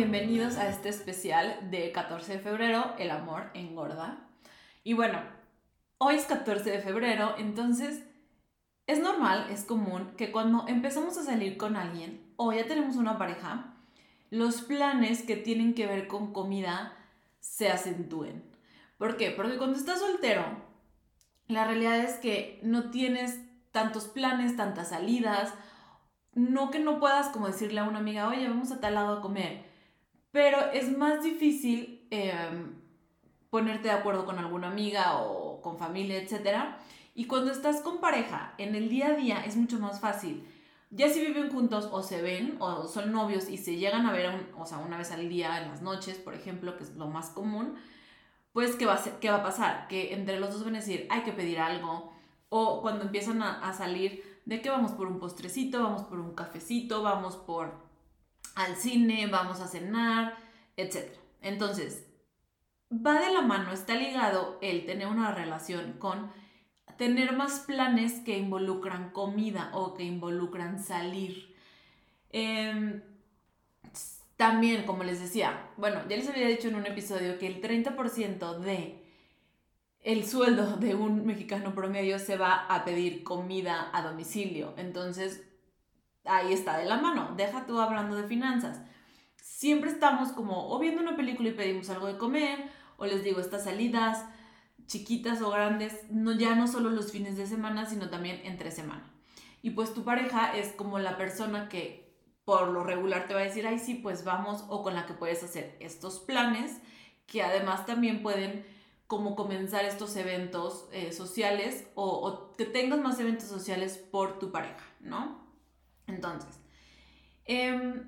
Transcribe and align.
bienvenidos 0.00 0.56
a 0.56 0.70
este 0.70 0.88
especial 0.88 1.68
de 1.70 1.92
14 1.92 2.32
de 2.32 2.38
febrero, 2.38 2.94
El 2.98 3.10
amor 3.10 3.50
engorda. 3.52 4.30
Y 4.82 4.94
bueno, 4.94 5.20
hoy 5.98 6.14
es 6.14 6.24
14 6.24 6.70
de 6.70 6.80
febrero, 6.80 7.34
entonces 7.36 8.02
es 8.86 8.98
normal, 8.98 9.48
es 9.50 9.64
común 9.64 10.12
que 10.16 10.32
cuando 10.32 10.64
empezamos 10.68 11.18
a 11.18 11.22
salir 11.22 11.58
con 11.58 11.76
alguien 11.76 12.32
o 12.36 12.50
ya 12.50 12.66
tenemos 12.66 12.96
una 12.96 13.18
pareja, 13.18 13.74
los 14.30 14.62
planes 14.62 15.22
que 15.22 15.36
tienen 15.36 15.74
que 15.74 15.86
ver 15.86 16.06
con 16.06 16.32
comida 16.32 16.96
se 17.40 17.68
acentúen. 17.68 18.42
¿Por 18.96 19.18
qué? 19.18 19.30
Porque 19.30 19.58
cuando 19.58 19.76
estás 19.76 20.00
soltero, 20.00 20.46
la 21.46 21.66
realidad 21.66 21.98
es 21.98 22.14
que 22.14 22.58
no 22.62 22.90
tienes 22.90 23.38
tantos 23.70 24.08
planes, 24.08 24.56
tantas 24.56 24.88
salidas, 24.88 25.52
no 26.32 26.70
que 26.70 26.78
no 26.78 27.00
puedas 27.00 27.28
como 27.28 27.48
decirle 27.48 27.80
a 27.80 27.84
una 27.84 27.98
amiga, 27.98 28.28
oye, 28.28 28.48
vamos 28.48 28.72
a 28.72 28.80
tal 28.80 28.94
lado 28.94 29.18
a 29.18 29.20
comer, 29.20 29.68
pero 30.32 30.70
es 30.72 30.96
más 30.96 31.22
difícil 31.22 32.06
em, 32.10 32.74
ponerte 33.50 33.88
de 33.88 33.94
acuerdo 33.94 34.24
con 34.24 34.38
alguna 34.38 34.68
amiga 34.68 35.18
o 35.18 35.60
con 35.60 35.78
familia, 35.78 36.18
etc. 36.18 36.76
Y 37.14 37.26
cuando 37.26 37.50
estás 37.50 37.80
con 37.80 38.00
pareja, 38.00 38.54
en 38.58 38.74
el 38.74 38.88
día 38.88 39.08
a 39.08 39.16
día 39.16 39.44
es 39.44 39.56
mucho 39.56 39.78
más 39.78 40.00
fácil. 40.00 40.46
Ya 40.90 41.08
si 41.08 41.20
viven 41.24 41.50
juntos 41.50 41.88
o 41.92 42.02
se 42.02 42.20
ven 42.22 42.56
o 42.60 42.86
son 42.88 43.12
novios 43.12 43.48
y 43.48 43.58
se 43.58 43.76
llegan 43.76 44.06
a 44.06 44.12
ver, 44.12 44.52
o 44.58 44.66
sea, 44.66 44.78
una 44.78 44.98
vez 44.98 45.12
al 45.12 45.28
día, 45.28 45.62
en 45.62 45.68
las 45.68 45.82
noches, 45.82 46.18
por 46.18 46.34
ejemplo, 46.34 46.76
que 46.76 46.84
es 46.84 46.96
lo 46.96 47.08
más 47.08 47.30
común, 47.30 47.76
pues 48.52 48.74
¿qué 48.74 48.86
va 48.86 48.94
a, 48.94 49.20
¿qué 49.20 49.30
va 49.30 49.36
a 49.36 49.42
pasar? 49.42 49.86
Que 49.88 50.14
entre 50.14 50.40
los 50.40 50.52
dos 50.52 50.64
van 50.64 50.74
a 50.74 50.78
decir, 50.78 51.06
hay 51.10 51.22
que 51.22 51.32
pedir 51.32 51.60
algo, 51.60 52.12
o 52.48 52.82
cuando 52.82 53.04
empiezan 53.04 53.42
a, 53.42 53.68
a 53.68 53.72
salir, 53.72 54.24
de 54.46 54.60
que 54.60 54.70
vamos 54.70 54.90
por 54.92 55.06
un 55.06 55.20
postrecito, 55.20 55.80
vamos 55.82 56.02
por 56.02 56.18
un 56.18 56.34
cafecito, 56.34 57.02
vamos 57.02 57.36
por 57.36 57.89
al 58.64 58.76
cine, 58.76 59.26
vamos 59.26 59.60
a 59.60 59.68
cenar, 59.68 60.36
etc. 60.76 61.12
Entonces, 61.42 62.06
va 62.92 63.20
de 63.20 63.32
la 63.32 63.42
mano, 63.42 63.72
está 63.72 63.94
ligado 63.94 64.58
el 64.60 64.86
tener 64.86 65.06
una 65.06 65.32
relación 65.32 65.94
con 65.98 66.30
tener 66.96 67.32
más 67.34 67.60
planes 67.60 68.20
que 68.20 68.36
involucran 68.36 69.10
comida 69.10 69.70
o 69.72 69.94
que 69.94 70.02
involucran 70.02 70.82
salir. 70.82 71.54
Em, 72.30 73.02
también, 74.36 74.84
como 74.84 75.04
les 75.04 75.20
decía, 75.20 75.70
bueno, 75.76 76.02
ya 76.08 76.16
les 76.16 76.28
había 76.28 76.46
dicho 76.46 76.68
en 76.68 76.74
un 76.74 76.86
episodio 76.86 77.38
que 77.38 77.46
el 77.46 77.60
30% 77.60 78.58
de 78.58 79.00
el 80.02 80.26
sueldo 80.26 80.76
de 80.76 80.94
un 80.94 81.26
mexicano 81.26 81.74
promedio 81.74 82.18
se 82.18 82.36
va 82.36 82.66
a 82.66 82.84
pedir 82.84 83.22
comida 83.22 83.90
a 83.92 84.02
domicilio. 84.02 84.74
Entonces, 84.76 85.42
ahí 86.24 86.52
está 86.52 86.78
de 86.78 86.86
la 86.86 86.98
mano. 86.98 87.34
Deja 87.36 87.66
tú 87.66 87.80
hablando 87.80 88.16
de 88.16 88.28
finanzas. 88.28 88.80
Siempre 89.36 89.90
estamos 89.90 90.32
como 90.32 90.70
o 90.70 90.78
viendo 90.78 91.00
una 91.00 91.16
película 91.16 91.48
y 91.48 91.54
pedimos 91.54 91.90
algo 91.90 92.06
de 92.06 92.18
comer, 92.18 92.70
o 92.96 93.06
les 93.06 93.24
digo, 93.24 93.40
estas 93.40 93.64
salidas 93.64 94.24
chiquitas 94.86 95.40
o 95.40 95.50
grandes, 95.50 96.04
no, 96.10 96.32
ya 96.32 96.54
no 96.54 96.66
solo 96.66 96.90
los 96.90 97.12
fines 97.12 97.36
de 97.36 97.46
semana, 97.46 97.86
sino 97.86 98.10
también 98.10 98.40
entre 98.44 98.70
semana. 98.70 99.08
Y 99.62 99.70
pues 99.70 99.94
tu 99.94 100.04
pareja 100.04 100.56
es 100.56 100.72
como 100.72 100.98
la 100.98 101.16
persona 101.16 101.68
que 101.68 102.10
por 102.44 102.68
lo 102.68 102.82
regular 102.82 103.28
te 103.28 103.34
va 103.34 103.40
a 103.40 103.44
decir, 103.44 103.66
ay 103.66 103.78
sí, 103.78 103.94
pues 103.94 104.24
vamos, 104.24 104.64
o 104.68 104.82
con 104.82 104.94
la 104.94 105.06
que 105.06 105.14
puedes 105.14 105.42
hacer 105.44 105.76
estos 105.78 106.18
planes, 106.18 106.80
que 107.26 107.42
además 107.42 107.86
también 107.86 108.22
pueden 108.22 108.66
como 109.06 109.36
comenzar 109.36 109.84
estos 109.84 110.16
eventos 110.16 110.88
eh, 110.92 111.12
sociales 111.12 111.88
o, 111.94 112.52
que 112.56 112.64
tengas 112.64 113.00
más 113.00 113.18
eventos 113.20 113.48
sociales 113.48 113.98
por 113.98 114.38
tu 114.38 114.50
pareja, 114.50 114.84
¿no? 115.00 115.39
Entonces, 116.10 116.60
em, 117.44 118.06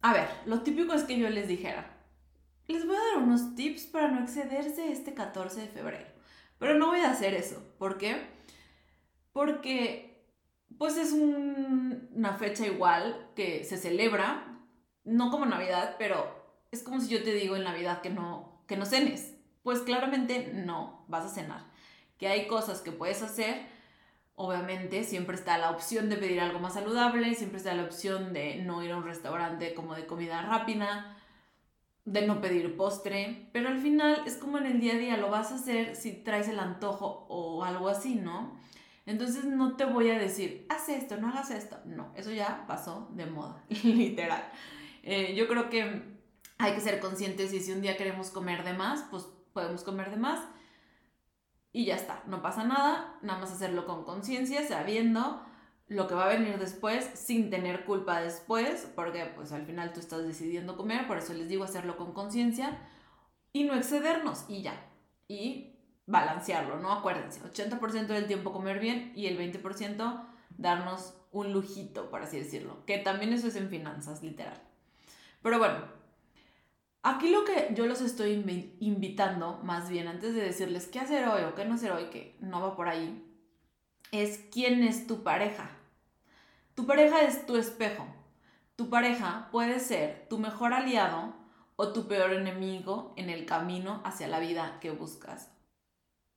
a 0.00 0.12
ver, 0.12 0.28
lo 0.46 0.62
típico 0.62 0.94
es 0.94 1.02
que 1.04 1.18
yo 1.18 1.28
les 1.28 1.48
dijera, 1.48 1.98
les 2.66 2.86
voy 2.86 2.96
a 2.96 3.14
dar 3.14 3.22
unos 3.22 3.54
tips 3.54 3.86
para 3.86 4.08
no 4.08 4.22
excederse 4.22 4.92
este 4.92 5.14
14 5.14 5.60
de 5.60 5.68
febrero, 5.68 6.06
pero 6.58 6.74
no 6.74 6.86
voy 6.86 7.00
a 7.00 7.10
hacer 7.10 7.34
eso, 7.34 7.62
¿por 7.78 7.98
qué? 7.98 8.26
Porque 9.32 10.08
pues 10.76 10.96
es 10.96 11.12
una 11.12 12.34
fecha 12.34 12.66
igual 12.66 13.30
que 13.34 13.64
se 13.64 13.76
celebra, 13.76 14.60
no 15.04 15.30
como 15.30 15.46
Navidad, 15.46 15.96
pero 15.98 16.38
es 16.70 16.82
como 16.82 17.00
si 17.00 17.08
yo 17.08 17.22
te 17.22 17.32
digo 17.32 17.56
en 17.56 17.64
Navidad 17.64 18.00
que 18.00 18.10
no, 18.10 18.62
que 18.66 18.76
no 18.76 18.86
cenes, 18.86 19.34
pues 19.62 19.80
claramente 19.80 20.52
no 20.54 21.04
vas 21.08 21.24
a 21.24 21.34
cenar. 21.34 21.66
Que 22.18 22.28
hay 22.28 22.46
cosas 22.46 22.80
que 22.80 22.92
puedes 22.92 23.22
hacer, 23.22 23.66
obviamente 24.38 25.02
siempre 25.02 25.34
está 25.34 25.58
la 25.58 25.70
opción 25.70 26.08
de 26.08 26.16
pedir 26.16 26.40
algo 26.40 26.60
más 26.60 26.74
saludable, 26.74 27.34
siempre 27.34 27.58
está 27.58 27.74
la 27.74 27.82
opción 27.82 28.32
de 28.32 28.62
no 28.62 28.82
ir 28.84 28.92
a 28.92 28.96
un 28.96 29.04
restaurante 29.04 29.74
como 29.74 29.94
de 29.94 30.06
comida 30.06 30.40
rápida, 30.42 31.16
de 32.04 32.24
no 32.24 32.40
pedir 32.40 32.76
postre, 32.76 33.48
pero 33.52 33.68
al 33.68 33.80
final 33.80 34.22
es 34.26 34.36
como 34.36 34.58
en 34.58 34.66
el 34.66 34.80
día 34.80 34.94
a 34.94 34.98
día, 34.98 35.16
lo 35.16 35.28
vas 35.28 35.50
a 35.50 35.56
hacer 35.56 35.96
si 35.96 36.12
traes 36.12 36.48
el 36.48 36.60
antojo 36.60 37.26
o 37.28 37.64
algo 37.64 37.88
así, 37.88 38.14
¿no? 38.14 38.56
Entonces 39.06 39.44
no 39.44 39.76
te 39.76 39.84
voy 39.84 40.10
a 40.10 40.18
decir, 40.18 40.66
haz 40.68 40.88
esto, 40.88 41.16
no 41.16 41.28
hagas 41.28 41.50
esto. 41.50 41.78
No, 41.84 42.12
eso 42.14 42.30
ya 42.30 42.64
pasó 42.68 43.08
de 43.14 43.26
moda, 43.26 43.64
literal. 43.82 44.44
Eh, 45.02 45.34
yo 45.34 45.48
creo 45.48 45.68
que 45.68 46.02
hay 46.58 46.74
que 46.74 46.80
ser 46.80 47.00
conscientes 47.00 47.52
y 47.52 47.60
si 47.60 47.72
un 47.72 47.80
día 47.80 47.96
queremos 47.96 48.30
comer 48.30 48.62
de 48.62 48.74
más, 48.74 49.04
pues 49.10 49.26
podemos 49.52 49.82
comer 49.82 50.10
de 50.10 50.16
más 50.16 50.40
y 51.78 51.84
ya 51.84 51.94
está, 51.94 52.24
no 52.26 52.42
pasa 52.42 52.64
nada, 52.64 53.16
nada 53.22 53.38
más 53.38 53.52
hacerlo 53.52 53.86
con 53.86 54.02
conciencia, 54.02 54.66
sabiendo 54.66 55.40
lo 55.86 56.08
que 56.08 56.16
va 56.16 56.24
a 56.24 56.34
venir 56.36 56.58
después 56.58 57.08
sin 57.14 57.50
tener 57.50 57.84
culpa 57.84 58.20
después, 58.20 58.90
porque 58.96 59.26
pues 59.36 59.52
al 59.52 59.64
final 59.64 59.92
tú 59.92 60.00
estás 60.00 60.26
decidiendo 60.26 60.76
comer, 60.76 61.06
por 61.06 61.18
eso 61.18 61.34
les 61.34 61.48
digo 61.48 61.62
hacerlo 61.62 61.96
con 61.96 62.14
conciencia 62.14 62.76
y 63.52 63.62
no 63.62 63.76
excedernos 63.76 64.44
y 64.48 64.62
ya. 64.62 64.74
Y 65.28 65.76
balancearlo, 66.06 66.80
¿no? 66.80 66.90
Acuérdense, 66.90 67.40
80% 67.42 68.08
del 68.08 68.26
tiempo 68.26 68.52
comer 68.52 68.80
bien 68.80 69.12
y 69.14 69.26
el 69.26 69.38
20% 69.38 70.26
darnos 70.56 71.14
un 71.30 71.52
lujito, 71.52 72.10
por 72.10 72.22
así 72.22 72.40
decirlo, 72.40 72.84
que 72.86 72.98
también 72.98 73.32
eso 73.32 73.46
es 73.46 73.54
en 73.54 73.70
finanzas, 73.70 74.20
literal. 74.24 74.60
Pero 75.42 75.60
bueno, 75.60 75.84
Aquí 77.08 77.30
lo 77.30 77.42
que 77.46 77.70
yo 77.74 77.86
los 77.86 78.02
estoy 78.02 78.32
invitando, 78.80 79.60
más 79.62 79.88
bien 79.88 80.08
antes 80.08 80.34
de 80.34 80.42
decirles 80.42 80.88
qué 80.88 81.00
hacer 81.00 81.26
hoy 81.26 81.42
o 81.44 81.54
qué 81.54 81.64
no 81.64 81.76
hacer 81.76 81.90
hoy, 81.90 82.10
que 82.10 82.36
no 82.40 82.60
va 82.60 82.76
por 82.76 82.86
ahí, 82.86 83.24
es 84.12 84.44
quién 84.52 84.82
es 84.82 85.06
tu 85.06 85.22
pareja. 85.22 85.70
Tu 86.74 86.86
pareja 86.86 87.22
es 87.22 87.46
tu 87.46 87.56
espejo. 87.56 88.06
Tu 88.76 88.90
pareja 88.90 89.48
puede 89.50 89.80
ser 89.80 90.26
tu 90.28 90.36
mejor 90.36 90.74
aliado 90.74 91.32
o 91.76 91.94
tu 91.94 92.08
peor 92.08 92.34
enemigo 92.34 93.14
en 93.16 93.30
el 93.30 93.46
camino 93.46 94.02
hacia 94.04 94.28
la 94.28 94.38
vida 94.38 94.78
que 94.78 94.90
buscas. 94.90 95.50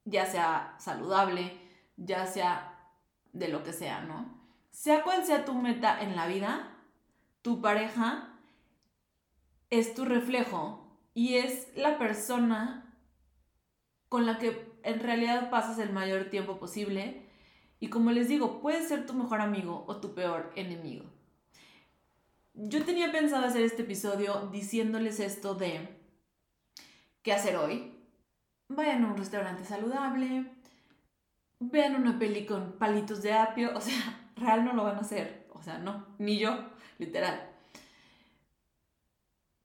Ya 0.05 0.25
sea 0.25 0.75
saludable, 0.79 1.51
ya 1.97 2.25
sea 2.27 2.93
de 3.33 3.49
lo 3.49 3.65
que 3.65 3.73
sea, 3.73 4.03
¿no? 4.03 4.41
Sea 4.69 5.03
cual 5.03 5.25
sea 5.25 5.43
tu 5.43 5.53
meta 5.53 6.01
en 6.01 6.15
la 6.15 6.27
vida, 6.27 6.77
tu 7.41 7.59
pareja 7.59 8.30
es 9.71 9.95
tu 9.95 10.05
reflejo 10.05 10.85
y 11.13 11.35
es 11.35 11.69
la 11.75 11.97
persona 11.97 12.95
con 14.09 14.25
la 14.25 14.37
que 14.37 14.69
en 14.83 14.99
realidad 14.99 15.49
pasas 15.49 15.79
el 15.79 15.91
mayor 15.91 16.25
tiempo 16.25 16.59
posible. 16.59 17.25
Y 17.79 17.87
como 17.89 18.11
les 18.11 18.27
digo, 18.27 18.61
puede 18.61 18.85
ser 18.85 19.07
tu 19.07 19.13
mejor 19.13 19.41
amigo 19.41 19.85
o 19.87 19.97
tu 19.97 20.13
peor 20.13 20.51
enemigo. 20.55 21.05
Yo 22.53 22.83
tenía 22.83 23.11
pensado 23.11 23.45
hacer 23.45 23.63
este 23.63 23.83
episodio 23.83 24.49
diciéndoles 24.51 25.19
esto 25.21 25.55
de 25.55 25.87
qué 27.23 27.31
hacer 27.31 27.55
hoy. 27.55 27.93
Vayan 28.67 29.05
a 29.05 29.07
un 29.07 29.17
restaurante 29.17 29.63
saludable, 29.63 30.51
vean 31.59 31.95
una 31.95 32.19
peli 32.19 32.45
con 32.45 32.73
palitos 32.73 33.21
de 33.21 33.33
apio, 33.33 33.71
o 33.75 33.81
sea, 33.81 34.31
real 34.35 34.65
no 34.65 34.73
lo 34.73 34.83
van 34.83 34.97
a 34.97 35.01
hacer, 35.01 35.47
o 35.53 35.61
sea, 35.61 35.77
no, 35.77 36.07
ni 36.19 36.37
yo, 36.37 36.57
literal 36.97 37.50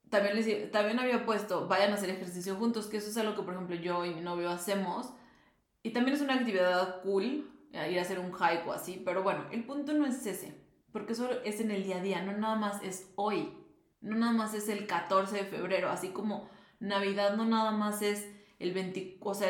también, 0.09 0.35
les, 0.35 0.71
también 0.71 0.99
había 0.99 1.25
puesto, 1.25 1.67
vayan 1.67 1.91
a 1.91 1.95
hacer 1.95 2.09
ejercicio 2.09 2.55
juntos, 2.55 2.87
que 2.87 2.97
eso 2.97 3.09
es 3.09 3.17
algo 3.17 3.35
que, 3.35 3.43
por 3.43 3.53
ejemplo, 3.53 3.75
yo 3.75 4.05
y 4.05 4.13
mi 4.13 4.21
novio 4.21 4.49
hacemos. 4.49 5.09
Y 5.83 5.91
también 5.91 6.15
es 6.15 6.21
una 6.21 6.35
actividad 6.35 7.01
cool, 7.01 7.49
eh, 7.73 7.91
ir 7.91 7.99
a 7.99 8.01
hacer 8.01 8.19
un 8.19 8.33
hike 8.33 8.67
o 8.67 8.73
así. 8.73 9.01
Pero 9.03 9.23
bueno, 9.23 9.45
el 9.51 9.65
punto 9.65 9.93
no 9.93 10.05
es 10.05 10.25
ese, 10.25 10.59
porque 10.91 11.13
eso 11.13 11.29
es 11.43 11.59
en 11.59 11.71
el 11.71 11.83
día 11.83 11.97
a 11.97 12.01
día, 12.01 12.21
no 12.21 12.33
nada 12.33 12.55
más 12.55 12.81
es 12.83 13.11
hoy, 13.15 13.53
no 14.01 14.15
nada 14.15 14.33
más 14.33 14.53
es 14.53 14.69
el 14.69 14.87
14 14.87 15.35
de 15.35 15.45
febrero, 15.45 15.89
así 15.89 16.09
como 16.09 16.49
Navidad 16.79 17.35
no 17.35 17.45
nada 17.45 17.71
más 17.71 18.01
es 18.01 18.27
el 18.59 18.73
20, 18.73 19.17
o 19.21 19.33
sea, 19.33 19.49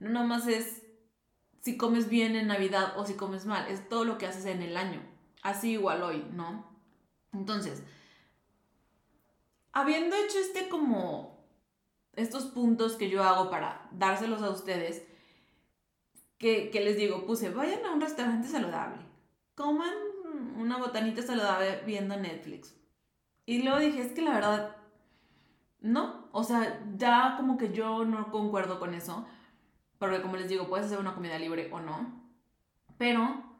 no 0.00 0.10
nada 0.10 0.26
más 0.26 0.46
es 0.46 0.82
si 1.60 1.78
comes 1.78 2.10
bien 2.10 2.36
en 2.36 2.48
Navidad 2.48 2.92
o 2.98 3.06
si 3.06 3.14
comes 3.14 3.46
mal, 3.46 3.66
es 3.68 3.88
todo 3.88 4.04
lo 4.04 4.18
que 4.18 4.26
haces 4.26 4.44
en 4.44 4.60
el 4.60 4.76
año. 4.76 5.00
Así 5.42 5.72
igual 5.72 6.02
hoy, 6.02 6.22
¿no? 6.32 6.70
Entonces, 7.32 7.82
habiendo 9.74 10.16
hecho 10.16 10.38
este 10.38 10.68
como 10.68 11.44
estos 12.14 12.44
puntos 12.46 12.94
que 12.94 13.10
yo 13.10 13.22
hago 13.22 13.50
para 13.50 13.88
dárselos 13.92 14.40
a 14.42 14.50
ustedes, 14.50 15.04
que, 16.38 16.70
les 16.72 16.96
digo, 16.96 17.26
puse, 17.26 17.50
vayan 17.50 17.84
a 17.84 17.92
un 17.92 18.00
restaurante 18.00 18.46
saludable, 18.46 19.02
coman 19.54 19.94
una 20.56 20.78
botanita 20.78 21.22
saludable 21.22 21.82
viendo 21.86 22.16
Netflix. 22.16 22.76
Y 23.46 23.62
luego 23.62 23.78
dije, 23.78 24.02
es 24.02 24.12
que 24.12 24.22
la 24.22 24.34
verdad, 24.34 24.76
no, 25.80 26.28
o 26.32 26.44
sea, 26.44 26.82
ya 26.96 27.34
como 27.36 27.56
que 27.56 27.72
yo 27.72 28.04
no 28.04 28.30
concuerdo 28.30 28.78
con 28.78 28.94
eso, 28.94 29.26
porque 29.98 30.22
como 30.22 30.36
les 30.36 30.48
digo, 30.48 30.68
puedes 30.68 30.86
hacer 30.86 30.98
una 30.98 31.14
comida 31.14 31.38
libre 31.38 31.70
o 31.72 31.80
no, 31.80 32.22
pero 32.98 33.53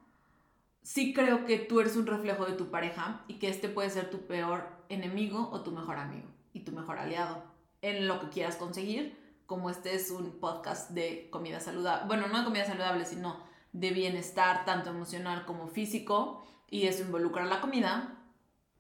sí 0.85 1.15
creo 1.15 1.47
que 1.47 1.59
tú 1.59 1.81
eres 1.81 1.97
un 1.97 2.07
reflejo 2.07 2.45
de 2.47 2.53
tu 2.53 2.71
pareja 2.71 3.25
y 3.27 3.39
que 3.41 3.49
este 3.49 3.69
puede 3.69 3.91
ser 3.91 4.11
tu 4.11 4.27
peor 4.27 4.69
enemigo 4.89 5.49
o 5.51 5.63
tu 5.63 5.73
mejor 5.73 5.97
amigo 5.97 6.29
y 6.53 6.61
tu 6.61 6.71
mejor 6.71 6.99
aliado 6.99 7.43
en 7.83 8.07
lo 8.07 8.21
que 8.21 8.29
quieras 8.29 8.57
conseguir, 8.57 9.19
como 9.47 9.71
este 9.71 9.95
es 9.95 10.11
un 10.11 10.39
podcast 10.39 10.91
de 10.91 11.29
comida 11.31 11.59
saludable, 11.59 12.07
bueno, 12.07 12.29
no 12.29 12.39
de 12.39 12.45
comida 12.45 12.65
saludable, 12.65 13.05
sino 13.05 13.41
de 13.73 13.91
bienestar 13.91 14.65
tanto 14.65 14.91
emocional 14.91 15.45
como 15.47 15.67
físico 15.67 16.47
y 16.71 16.87
eso 16.87 17.03
involucra 17.03 17.45
la 17.45 17.61
comida. 17.61 18.19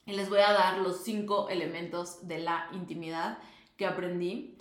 Y 0.06 0.12
les 0.12 0.28
voy 0.28 0.40
a 0.40 0.52
dar 0.52 0.78
los 0.78 1.02
cinco 1.02 1.48
elementos 1.48 2.28
de 2.28 2.38
la 2.38 2.68
intimidad 2.72 3.38
que 3.76 3.86
aprendí. 3.86 4.58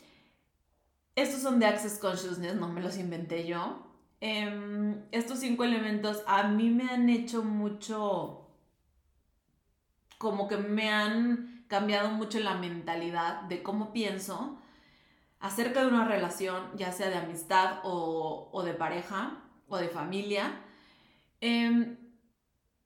Estos 1.15 1.41
son 1.41 1.59
de 1.59 1.65
Access 1.65 1.99
Consciousness, 1.99 2.55
no 2.55 2.69
me 2.69 2.81
los 2.81 2.97
inventé 2.97 3.45
yo. 3.45 3.92
Em, 4.25 5.03
estos 5.11 5.39
cinco 5.39 5.65
elementos 5.65 6.23
a 6.27 6.43
mí 6.43 6.69
me 6.69 6.85
han 6.85 7.09
hecho 7.09 7.43
mucho, 7.43 8.47
como 10.17 10.47
que 10.47 10.55
me 10.55 10.89
han 10.89 11.65
cambiado 11.67 12.09
mucho 12.11 12.39
la 12.39 12.55
mentalidad 12.55 13.41
de 13.41 13.61
cómo 13.61 13.91
pienso 13.91 14.57
acerca 15.41 15.81
de 15.81 15.87
una 15.87 16.07
relación, 16.07 16.71
ya 16.77 16.93
sea 16.93 17.09
de 17.09 17.17
amistad 17.17 17.81
o, 17.83 18.63
de 18.63 18.73
pareja 18.73 19.43
o 19.67 19.75
de 19.75 19.89
familia. 19.89 20.57
Em, 21.41 21.97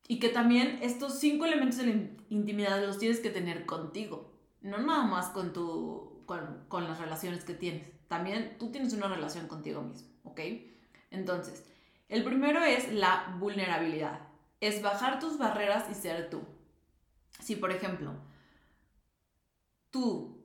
y 0.08 0.18
que 0.18 0.30
también 0.30 0.80
estos 0.82 1.20
cinco 1.20 1.46
elementos 1.46 1.78
de 1.78 1.86
la 1.86 1.92
intimidad 2.30 2.84
los 2.84 2.98
tienes 2.98 3.20
que 3.20 3.30
tener 3.30 3.68
contigo, 3.68 4.34
no 4.62 4.80
nada 4.80 5.04
más 5.04 5.28
con, 5.28 5.54
tu, 5.54 6.24
con, 6.26 6.66
con 6.68 6.86
las 6.86 7.00
relaciones 7.00 7.44
que 7.44 7.54
tienes. 7.54 7.92
También 8.08 8.58
tú 8.58 8.72
tienes 8.72 8.92
una 8.94 9.08
relación 9.08 9.48
contigo 9.48 9.84
mismo, 9.84 10.10
¿ok? 10.24 10.40
Entonces, 11.12 11.66
el 12.10 12.24
primero 12.24 12.64
es 12.64 12.92
la 12.94 13.36
vulnerabilidad. 13.40 14.22
Es 14.60 14.82
bajar 14.82 15.20
tus 15.20 15.38
barreras 15.38 15.86
y 15.92 15.94
ser 15.94 16.30
tú. 16.30 16.42
Si, 17.40 17.56
por 17.56 17.72
ejemplo, 17.72 18.14
tú 19.92 20.44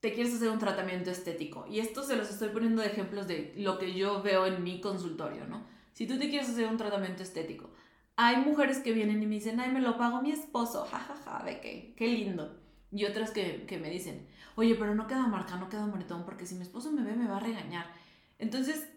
te 0.00 0.12
quieres 0.12 0.34
hacer 0.34 0.50
un 0.50 0.58
tratamiento 0.58 1.10
estético, 1.10 1.66
y 1.68 1.80
esto 1.80 2.02
se 2.02 2.16
los 2.16 2.30
estoy 2.30 2.50
poniendo 2.50 2.82
de 2.82 2.88
ejemplos 2.88 3.26
de 3.26 3.54
lo 3.56 3.78
que 3.78 3.94
yo 3.94 4.22
veo 4.22 4.46
en 4.46 4.62
mi 4.62 4.80
consultorio, 4.80 5.46
¿no? 5.46 5.64
Si 5.92 6.06
tú 6.06 6.18
te 6.18 6.28
quieres 6.28 6.48
hacer 6.48 6.66
un 6.68 6.76
tratamiento 6.76 7.22
estético, 7.22 7.70
hay 8.16 8.36
mujeres 8.36 8.78
que 8.78 8.92
vienen 8.92 9.22
y 9.22 9.26
me 9.26 9.36
dicen, 9.36 9.60
ay, 9.60 9.70
me 9.70 9.80
lo 9.80 9.96
pago 9.96 10.22
mi 10.22 10.32
esposo, 10.32 10.84
jajaja, 10.84 11.16
ja, 11.24 11.38
ja, 11.38 11.44
de 11.44 11.60
qué, 11.60 11.94
qué 11.96 12.08
lindo. 12.08 12.58
Y 12.92 13.04
otras 13.04 13.30
que, 13.30 13.66
que 13.66 13.78
me 13.78 13.90
dicen, 13.90 14.26
oye, 14.54 14.74
pero 14.74 14.94
no 14.94 15.06
queda 15.06 15.26
marca, 15.26 15.56
no 15.56 15.68
queda 15.68 15.86
moretón, 15.86 16.24
porque 16.24 16.46
si 16.46 16.54
mi 16.54 16.62
esposo 16.62 16.92
me 16.92 17.02
ve 17.02 17.14
me 17.14 17.28
va 17.28 17.38
a 17.38 17.40
regañar. 17.40 17.86
Entonces, 18.38 18.88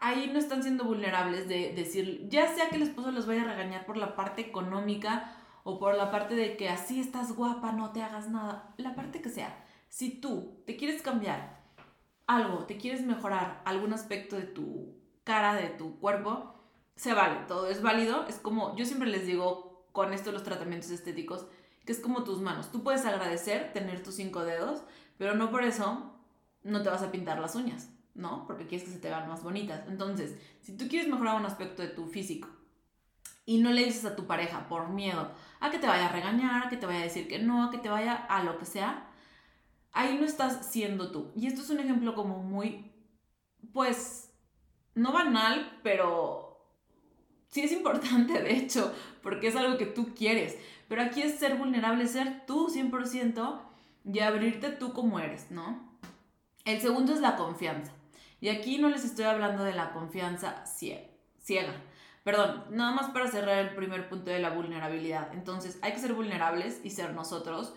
ahí 0.00 0.30
no 0.32 0.38
están 0.38 0.62
siendo 0.62 0.84
vulnerables 0.84 1.48
de 1.48 1.72
decir, 1.74 2.26
ya 2.28 2.52
sea 2.54 2.68
que 2.68 2.76
el 2.76 2.82
esposo 2.82 3.12
los 3.12 3.26
vaya 3.26 3.42
a 3.42 3.52
regañar 3.52 3.86
por 3.86 3.96
la 3.96 4.16
parte 4.16 4.40
económica 4.40 5.36
o 5.62 5.78
por 5.78 5.94
la 5.94 6.10
parte 6.10 6.34
de 6.34 6.56
que 6.56 6.68
así 6.68 7.00
estás 7.00 7.36
guapa, 7.36 7.72
no 7.72 7.92
te 7.92 8.02
hagas 8.02 8.28
nada, 8.28 8.72
la 8.76 8.94
parte 8.94 9.20
que 9.20 9.28
sea. 9.28 9.64
Si 9.88 10.10
tú 10.10 10.62
te 10.66 10.76
quieres 10.76 11.02
cambiar 11.02 11.60
algo, 12.26 12.64
te 12.64 12.76
quieres 12.76 13.02
mejorar 13.02 13.60
algún 13.64 13.92
aspecto 13.92 14.36
de 14.36 14.44
tu 14.44 14.94
cara, 15.24 15.54
de 15.54 15.68
tu 15.68 15.98
cuerpo, 15.98 16.54
se 16.96 17.12
vale, 17.12 17.40
todo 17.46 17.68
es 17.68 17.82
válido. 17.82 18.26
Es 18.28 18.36
como, 18.36 18.76
yo 18.76 18.84
siempre 18.84 19.08
les 19.08 19.26
digo 19.26 19.86
con 19.92 20.12
esto 20.12 20.32
los 20.32 20.44
tratamientos 20.44 20.90
estéticos, 20.90 21.46
que 21.84 21.92
es 21.92 21.98
como 21.98 22.24
tus 22.24 22.40
manos. 22.40 22.70
Tú 22.70 22.82
puedes 22.82 23.04
agradecer 23.04 23.72
tener 23.72 24.02
tus 24.02 24.14
cinco 24.14 24.44
dedos, 24.44 24.82
pero 25.18 25.34
no 25.34 25.50
por 25.50 25.64
eso 25.64 26.14
no 26.62 26.82
te 26.82 26.88
vas 26.90 27.02
a 27.02 27.10
pintar 27.10 27.40
las 27.40 27.54
uñas. 27.54 27.88
¿No? 28.14 28.46
Porque 28.46 28.66
quieres 28.66 28.86
que 28.86 28.94
se 28.94 29.00
te 29.00 29.08
vean 29.08 29.28
más 29.28 29.42
bonitas. 29.42 29.82
Entonces, 29.88 30.36
si 30.60 30.76
tú 30.76 30.88
quieres 30.88 31.08
mejorar 31.08 31.36
un 31.36 31.46
aspecto 31.46 31.82
de 31.82 31.88
tu 31.88 32.06
físico 32.06 32.48
y 33.46 33.58
no 33.58 33.70
le 33.70 33.84
dices 33.84 34.04
a 34.04 34.16
tu 34.16 34.26
pareja 34.26 34.68
por 34.68 34.88
miedo 34.88 35.30
a 35.60 35.70
que 35.70 35.78
te 35.78 35.86
vaya 35.86 36.06
a 36.06 36.12
regañar, 36.12 36.66
a 36.66 36.68
que 36.68 36.76
te 36.76 36.86
vaya 36.86 37.00
a 37.00 37.04
decir 37.04 37.28
que 37.28 37.38
no, 37.38 37.64
a 37.64 37.70
que 37.70 37.78
te 37.78 37.88
vaya 37.88 38.14
a 38.14 38.42
lo 38.44 38.58
que 38.58 38.66
sea, 38.66 39.10
ahí 39.92 40.16
no 40.18 40.26
estás 40.26 40.70
siendo 40.70 41.10
tú. 41.10 41.32
Y 41.36 41.46
esto 41.46 41.62
es 41.62 41.70
un 41.70 41.80
ejemplo 41.80 42.14
como 42.14 42.42
muy, 42.42 42.92
pues, 43.72 44.32
no 44.94 45.12
banal, 45.12 45.78
pero 45.82 46.50
sí 47.48 47.62
es 47.62 47.72
importante, 47.72 48.40
de 48.42 48.56
hecho, 48.56 48.94
porque 49.22 49.48
es 49.48 49.56
algo 49.56 49.76
que 49.78 49.86
tú 49.86 50.14
quieres. 50.14 50.56
Pero 50.88 51.02
aquí 51.02 51.22
es 51.22 51.38
ser 51.38 51.56
vulnerable, 51.56 52.06
ser 52.06 52.46
tú 52.46 52.68
100% 52.68 53.60
y 54.04 54.18
abrirte 54.20 54.70
tú 54.70 54.92
como 54.92 55.20
eres, 55.20 55.50
¿no? 55.50 55.88
El 56.64 56.80
segundo 56.80 57.12
es 57.12 57.20
la 57.20 57.36
confianza. 57.36 57.92
Y 58.40 58.48
aquí 58.48 58.78
no 58.78 58.88
les 58.88 59.04
estoy 59.04 59.26
hablando 59.26 59.64
de 59.64 59.74
la 59.74 59.92
confianza 59.92 60.64
ciega. 60.66 61.74
Perdón, 62.24 62.64
nada 62.70 62.92
más 62.92 63.10
para 63.10 63.28
cerrar 63.28 63.58
el 63.58 63.74
primer 63.74 64.08
punto 64.08 64.30
de 64.30 64.40
la 64.40 64.50
vulnerabilidad. 64.50 65.32
Entonces, 65.32 65.78
hay 65.82 65.92
que 65.92 65.98
ser 65.98 66.12
vulnerables 66.12 66.80
y 66.84 66.90
ser 66.90 67.12
nosotros 67.12 67.74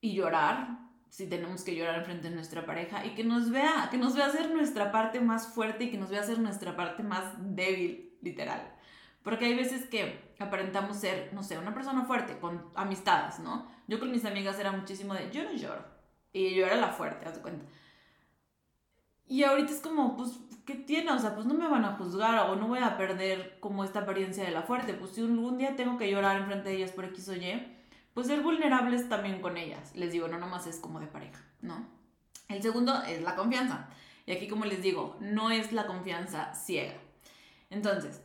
y 0.00 0.14
llorar, 0.14 0.78
si 1.08 1.26
tenemos 1.28 1.62
que 1.64 1.74
llorar 1.74 2.04
frente 2.04 2.28
de 2.28 2.34
nuestra 2.34 2.66
pareja 2.66 3.04
y 3.06 3.14
que 3.14 3.24
nos 3.24 3.50
vea, 3.50 3.88
que 3.90 3.96
nos 3.96 4.14
vea 4.14 4.28
ser 4.30 4.50
nuestra 4.50 4.92
parte 4.92 5.20
más 5.20 5.48
fuerte 5.48 5.84
y 5.84 5.90
que 5.90 5.98
nos 5.98 6.10
vea 6.10 6.22
ser 6.22 6.38
nuestra 6.38 6.76
parte 6.76 7.02
más 7.02 7.24
débil, 7.38 8.18
literal. 8.20 8.74
Porque 9.22 9.46
hay 9.46 9.54
veces 9.54 9.86
que 9.86 10.34
aparentamos 10.38 10.98
ser, 10.98 11.30
no 11.32 11.42
sé, 11.42 11.58
una 11.58 11.74
persona 11.74 12.04
fuerte 12.04 12.38
con 12.38 12.70
amistades, 12.74 13.40
¿no? 13.40 13.66
Yo 13.88 13.98
con 13.98 14.10
mis 14.12 14.24
amigas 14.24 14.58
era 14.58 14.72
muchísimo 14.72 15.14
de, 15.14 15.30
yo 15.30 15.42
no 15.42 15.52
lloro. 15.52 15.84
Y 16.32 16.54
yo 16.54 16.66
era 16.66 16.76
la 16.76 16.88
fuerte, 16.88 17.26
haz 17.26 17.36
de 17.36 17.42
cuenta. 17.42 17.64
Y 19.28 19.42
ahorita 19.42 19.72
es 19.72 19.80
como, 19.80 20.16
pues, 20.16 20.38
¿qué 20.64 20.74
tiene? 20.74 21.10
O 21.10 21.18
sea, 21.18 21.34
pues 21.34 21.46
no 21.46 21.54
me 21.54 21.68
van 21.68 21.84
a 21.84 21.96
juzgar 21.96 22.50
o 22.50 22.56
no 22.56 22.68
voy 22.68 22.78
a 22.78 22.96
perder 22.96 23.58
como 23.60 23.84
esta 23.84 24.00
apariencia 24.00 24.44
de 24.44 24.50
la 24.50 24.62
fuerte. 24.62 24.94
Pues 24.94 25.12
si 25.12 25.20
algún 25.20 25.58
día 25.58 25.76
tengo 25.76 25.98
que 25.98 26.10
llorar 26.10 26.36
enfrente 26.36 26.68
de 26.68 26.76
ellas 26.76 26.92
por 26.92 27.04
X 27.06 27.28
o 27.28 27.34
Y, 27.34 27.76
pues 28.14 28.28
ser 28.28 28.42
vulnerables 28.42 29.08
también 29.08 29.40
con 29.40 29.56
ellas. 29.56 29.94
Les 29.94 30.12
digo, 30.12 30.28
no 30.28 30.38
nomás 30.38 30.66
es 30.66 30.78
como 30.78 31.00
de 31.00 31.06
pareja, 31.06 31.44
¿no? 31.60 31.86
El 32.48 32.62
segundo 32.62 33.02
es 33.02 33.22
la 33.22 33.34
confianza. 33.34 33.88
Y 34.26 34.32
aquí, 34.32 34.48
como 34.48 34.64
les 34.64 34.82
digo, 34.82 35.16
no 35.20 35.50
es 35.50 35.72
la 35.72 35.86
confianza 35.86 36.54
ciega. 36.54 36.94
Entonces, 37.70 38.20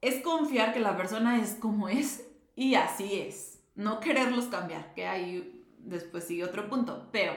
es 0.00 0.22
confiar 0.22 0.72
que 0.72 0.80
la 0.80 0.96
persona 0.96 1.40
es 1.40 1.54
como 1.54 1.88
es 1.88 2.24
y 2.56 2.74
así 2.76 3.20
es. 3.20 3.60
No 3.74 4.00
quererlos 4.00 4.46
cambiar, 4.46 4.94
que 4.94 5.06
ahí 5.06 5.64
después 5.78 6.24
sigue 6.24 6.44
otro 6.44 6.68
punto. 6.68 7.08
Pero 7.12 7.32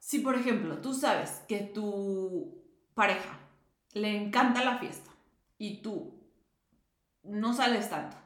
si, 0.00 0.18
por 0.20 0.34
ejemplo, 0.34 0.78
tú 0.78 0.94
sabes 0.94 1.42
que 1.46 1.60
tu 1.60 2.64
pareja 2.94 3.38
le 3.92 4.16
encanta 4.16 4.64
la 4.64 4.78
fiesta 4.78 5.10
y 5.58 5.82
tú 5.82 6.18
no 7.22 7.52
sales 7.52 7.90
tanto, 7.90 8.16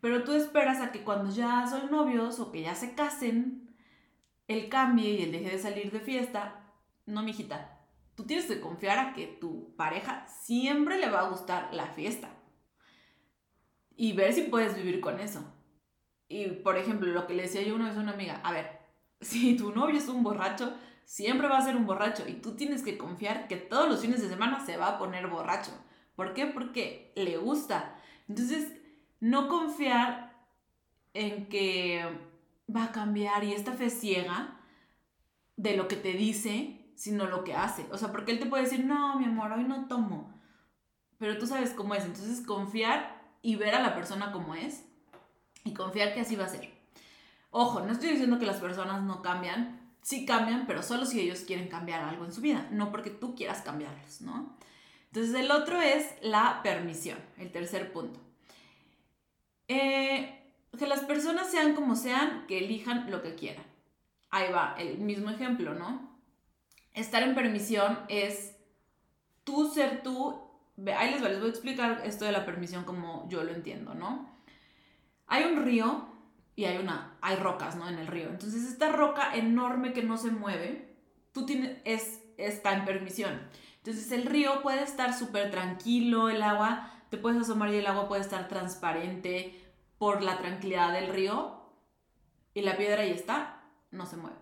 pero 0.00 0.24
tú 0.24 0.32
esperas 0.32 0.80
a 0.80 0.90
que 0.90 1.04
cuando 1.04 1.32
ya 1.32 1.66
son 1.68 1.90
novios 1.90 2.40
o 2.40 2.50
que 2.50 2.62
ya 2.62 2.74
se 2.74 2.94
casen, 2.94 3.74
él 4.48 4.68
cambie 4.68 5.10
y 5.10 5.22
él 5.22 5.32
deje 5.32 5.50
de 5.50 5.58
salir 5.58 5.90
de 5.92 6.00
fiesta, 6.00 6.74
no, 7.06 7.22
mijita. 7.22 7.80
Tú 8.16 8.24
tienes 8.24 8.46
que 8.46 8.60
confiar 8.60 8.98
a 8.98 9.14
que 9.14 9.26
tu 9.26 9.76
pareja 9.76 10.26
siempre 10.26 10.98
le 10.98 11.10
va 11.10 11.20
a 11.20 11.28
gustar 11.28 11.72
la 11.72 11.86
fiesta. 11.86 12.30
Y 13.94 14.14
ver 14.14 14.32
si 14.32 14.42
puedes 14.42 14.76
vivir 14.76 15.00
con 15.00 15.20
eso. 15.20 15.44
Y, 16.28 16.46
por 16.48 16.76
ejemplo, 16.76 17.08
lo 17.12 17.26
que 17.26 17.34
le 17.34 17.42
decía 17.42 17.62
yo 17.62 17.76
una 17.76 17.88
vez 17.88 17.96
a 17.96 18.00
una 18.00 18.12
amiga, 18.12 18.40
a 18.42 18.52
ver, 18.52 18.75
si 19.20 19.56
tu 19.56 19.72
novio 19.72 19.96
es 19.96 20.08
un 20.08 20.22
borracho, 20.22 20.74
siempre 21.04 21.48
va 21.48 21.58
a 21.58 21.64
ser 21.64 21.76
un 21.76 21.86
borracho 21.86 22.28
y 22.28 22.34
tú 22.34 22.56
tienes 22.56 22.82
que 22.82 22.98
confiar 22.98 23.48
que 23.48 23.56
todos 23.56 23.88
los 23.88 24.00
fines 24.00 24.20
de 24.20 24.28
semana 24.28 24.64
se 24.64 24.76
va 24.76 24.88
a 24.88 24.98
poner 24.98 25.28
borracho. 25.28 25.72
¿Por 26.16 26.34
qué? 26.34 26.46
Porque 26.46 27.12
le 27.14 27.36
gusta. 27.36 27.94
Entonces, 28.28 28.72
no 29.20 29.48
confiar 29.48 30.34
en 31.14 31.48
que 31.48 32.04
va 32.74 32.84
a 32.84 32.92
cambiar 32.92 33.44
y 33.44 33.52
esta 33.52 33.72
fe 33.72 33.90
ciega 33.90 34.58
de 35.56 35.76
lo 35.76 35.88
que 35.88 35.96
te 35.96 36.12
dice, 36.12 36.90
sino 36.94 37.26
lo 37.26 37.44
que 37.44 37.54
hace. 37.54 37.86
O 37.92 37.98
sea, 37.98 38.12
porque 38.12 38.32
él 38.32 38.38
te 38.38 38.46
puede 38.46 38.64
decir, 38.64 38.84
no, 38.84 39.18
mi 39.18 39.26
amor, 39.26 39.52
hoy 39.52 39.64
no 39.64 39.86
tomo. 39.86 40.34
Pero 41.18 41.38
tú 41.38 41.46
sabes 41.46 41.70
cómo 41.70 41.94
es. 41.94 42.04
Entonces, 42.04 42.44
confiar 42.44 43.22
y 43.42 43.56
ver 43.56 43.74
a 43.74 43.82
la 43.82 43.94
persona 43.94 44.32
como 44.32 44.54
es 44.54 44.84
y 45.64 45.72
confiar 45.72 46.14
que 46.14 46.20
así 46.20 46.36
va 46.36 46.44
a 46.44 46.48
ser. 46.48 46.75
Ojo, 47.58 47.80
no 47.80 47.90
estoy 47.90 48.10
diciendo 48.10 48.38
que 48.38 48.44
las 48.44 48.58
personas 48.58 49.02
no 49.04 49.22
cambian, 49.22 49.80
sí 50.02 50.26
cambian, 50.26 50.66
pero 50.66 50.82
solo 50.82 51.06
si 51.06 51.20
ellos 51.20 51.40
quieren 51.40 51.68
cambiar 51.68 52.02
algo 52.02 52.26
en 52.26 52.32
su 52.34 52.42
vida, 52.42 52.68
no 52.70 52.90
porque 52.90 53.08
tú 53.08 53.34
quieras 53.34 53.62
cambiarlos, 53.62 54.20
¿no? 54.20 54.54
Entonces 55.06 55.34
el 55.34 55.50
otro 55.50 55.80
es 55.80 56.06
la 56.20 56.60
permisión, 56.62 57.16
el 57.38 57.50
tercer 57.50 57.94
punto. 57.94 58.20
Eh, 59.68 60.38
que 60.78 60.86
las 60.86 61.00
personas 61.04 61.50
sean 61.50 61.74
como 61.74 61.96
sean, 61.96 62.44
que 62.46 62.58
elijan 62.58 63.10
lo 63.10 63.22
que 63.22 63.36
quieran. 63.36 63.64
Ahí 64.28 64.52
va, 64.52 64.74
el 64.76 64.98
mismo 64.98 65.30
ejemplo, 65.30 65.72
¿no? 65.72 66.14
Estar 66.92 67.22
en 67.22 67.34
permisión 67.34 68.00
es 68.08 68.54
tú 69.44 69.72
ser 69.72 70.02
tú. 70.02 70.42
Ahí 70.94 71.10
les, 71.10 71.22
les 71.22 71.38
voy 71.38 71.48
a 71.48 71.52
explicar 71.52 72.02
esto 72.04 72.26
de 72.26 72.32
la 72.32 72.44
permisión 72.44 72.84
como 72.84 73.26
yo 73.30 73.42
lo 73.44 73.52
entiendo, 73.52 73.94
¿no? 73.94 74.28
Hay 75.26 75.44
un 75.44 75.64
río 75.64 76.15
y 76.56 76.64
hay 76.64 76.78
una, 76.78 77.16
hay 77.20 77.36
rocas, 77.36 77.76
¿no? 77.76 77.88
En 77.88 77.98
el 77.98 78.06
río. 78.06 78.30
Entonces 78.30 78.64
esta 78.64 78.90
roca 78.90 79.36
enorme 79.36 79.92
que 79.92 80.02
no 80.02 80.16
se 80.16 80.30
mueve, 80.30 80.96
tú 81.32 81.44
tienes, 81.44 81.76
es, 81.84 82.22
está 82.38 82.72
en 82.72 82.86
permisión. 82.86 83.40
Entonces 83.76 84.10
el 84.10 84.24
río 84.24 84.62
puede 84.62 84.82
estar 84.82 85.14
súper 85.14 85.50
tranquilo, 85.50 86.30
el 86.30 86.42
agua, 86.42 86.90
te 87.10 87.18
puedes 87.18 87.42
asomar 87.42 87.72
y 87.72 87.76
el 87.76 87.86
agua 87.86 88.08
puede 88.08 88.22
estar 88.22 88.48
transparente 88.48 89.54
por 89.98 90.22
la 90.22 90.38
tranquilidad 90.38 90.92
del 90.92 91.08
río 91.08 91.60
y 92.54 92.62
la 92.62 92.76
piedra 92.76 93.02
ahí 93.02 93.10
está, 93.10 93.62
no 93.90 94.06
se 94.06 94.16
mueve. 94.16 94.38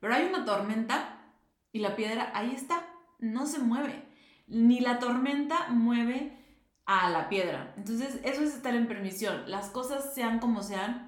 Pero 0.00 0.14
hay 0.14 0.26
una 0.26 0.44
tormenta 0.44 1.32
y 1.72 1.78
la 1.78 1.96
piedra 1.96 2.30
ahí 2.34 2.52
está, 2.54 2.86
no 3.18 3.46
se 3.46 3.58
mueve. 3.58 4.06
Ni 4.46 4.80
la 4.80 4.98
tormenta 4.98 5.68
mueve 5.70 6.38
a 6.84 7.08
la 7.08 7.30
piedra. 7.30 7.72
Entonces 7.78 8.20
eso 8.22 8.42
es 8.42 8.54
estar 8.54 8.74
en 8.74 8.86
permisión. 8.86 9.50
Las 9.50 9.70
cosas 9.70 10.14
sean 10.14 10.38
como 10.38 10.62
sean, 10.62 11.03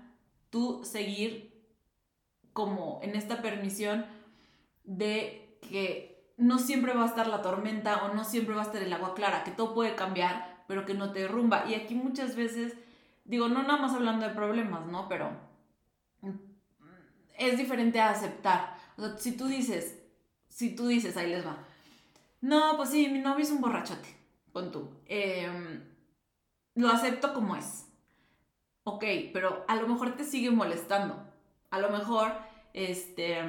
tú 0.56 0.80
seguir 0.84 1.52
como 2.54 2.98
en 3.02 3.14
esta 3.14 3.42
permisión 3.42 4.06
de 4.84 5.58
que 5.68 6.32
no 6.38 6.58
siempre 6.58 6.94
va 6.94 7.02
a 7.02 7.08
estar 7.08 7.26
la 7.26 7.42
tormenta 7.42 8.06
o 8.06 8.14
no 8.14 8.24
siempre 8.24 8.54
va 8.54 8.62
a 8.62 8.64
estar 8.64 8.82
el 8.82 8.90
agua 8.90 9.14
clara, 9.14 9.44
que 9.44 9.50
todo 9.50 9.74
puede 9.74 9.94
cambiar, 9.94 10.64
pero 10.66 10.86
que 10.86 10.94
no 10.94 11.12
te 11.12 11.18
derrumba. 11.18 11.66
Y 11.68 11.74
aquí 11.74 11.94
muchas 11.94 12.36
veces, 12.36 12.72
digo, 13.26 13.50
no 13.50 13.64
nada 13.64 13.76
más 13.76 13.92
hablando 13.92 14.26
de 14.26 14.32
problemas, 14.34 14.86
¿no? 14.86 15.10
Pero 15.10 15.30
es 17.36 17.58
diferente 17.58 18.00
a 18.00 18.08
aceptar. 18.08 18.78
O 18.96 19.02
sea, 19.02 19.18
si 19.18 19.36
tú 19.36 19.48
dices, 19.48 19.98
si 20.48 20.74
tú 20.74 20.86
dices, 20.86 21.18
ahí 21.18 21.28
les 21.28 21.46
va. 21.46 21.58
No, 22.40 22.78
pues 22.78 22.88
sí, 22.88 23.08
mi 23.08 23.18
novio 23.18 23.44
es 23.44 23.50
un 23.50 23.60
borrachote, 23.60 24.08
pon 24.54 24.72
tú. 24.72 24.88
Em, 25.04 25.84
lo 26.76 26.88
acepto 26.88 27.34
como 27.34 27.56
es 27.56 27.85
ok, 28.86 29.04
pero 29.32 29.64
a 29.66 29.74
lo 29.74 29.88
mejor 29.88 30.16
te 30.16 30.24
sigue 30.24 30.50
molestando. 30.50 31.20
A 31.70 31.80
lo 31.80 31.90
mejor, 31.90 32.32
este, 32.72 33.42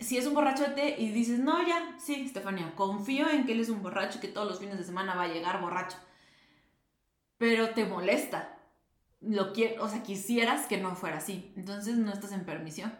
si 0.00 0.16
es 0.16 0.26
un 0.26 0.32
borrachote 0.32 0.96
y 0.98 1.10
dices, 1.10 1.38
no, 1.38 1.66
ya, 1.66 1.94
sí, 1.98 2.24
Estefania, 2.24 2.72
confío 2.74 3.28
en 3.28 3.44
que 3.44 3.52
él 3.52 3.60
es 3.60 3.68
un 3.68 3.82
borracho 3.82 4.16
y 4.16 4.22
que 4.22 4.28
todos 4.28 4.48
los 4.48 4.60
fines 4.60 4.78
de 4.78 4.84
semana 4.84 5.14
va 5.14 5.24
a 5.24 5.28
llegar 5.28 5.60
borracho. 5.60 5.98
Pero 7.36 7.70
te 7.70 7.84
molesta. 7.84 8.58
Lo 9.20 9.52
o 9.80 9.88
sea, 9.88 10.02
quisieras 10.02 10.66
que 10.66 10.78
no 10.78 10.96
fuera 10.96 11.18
así. 11.18 11.52
Entonces 11.54 11.96
no 11.98 12.12
estás 12.12 12.32
en 12.32 12.46
permisión. 12.46 12.94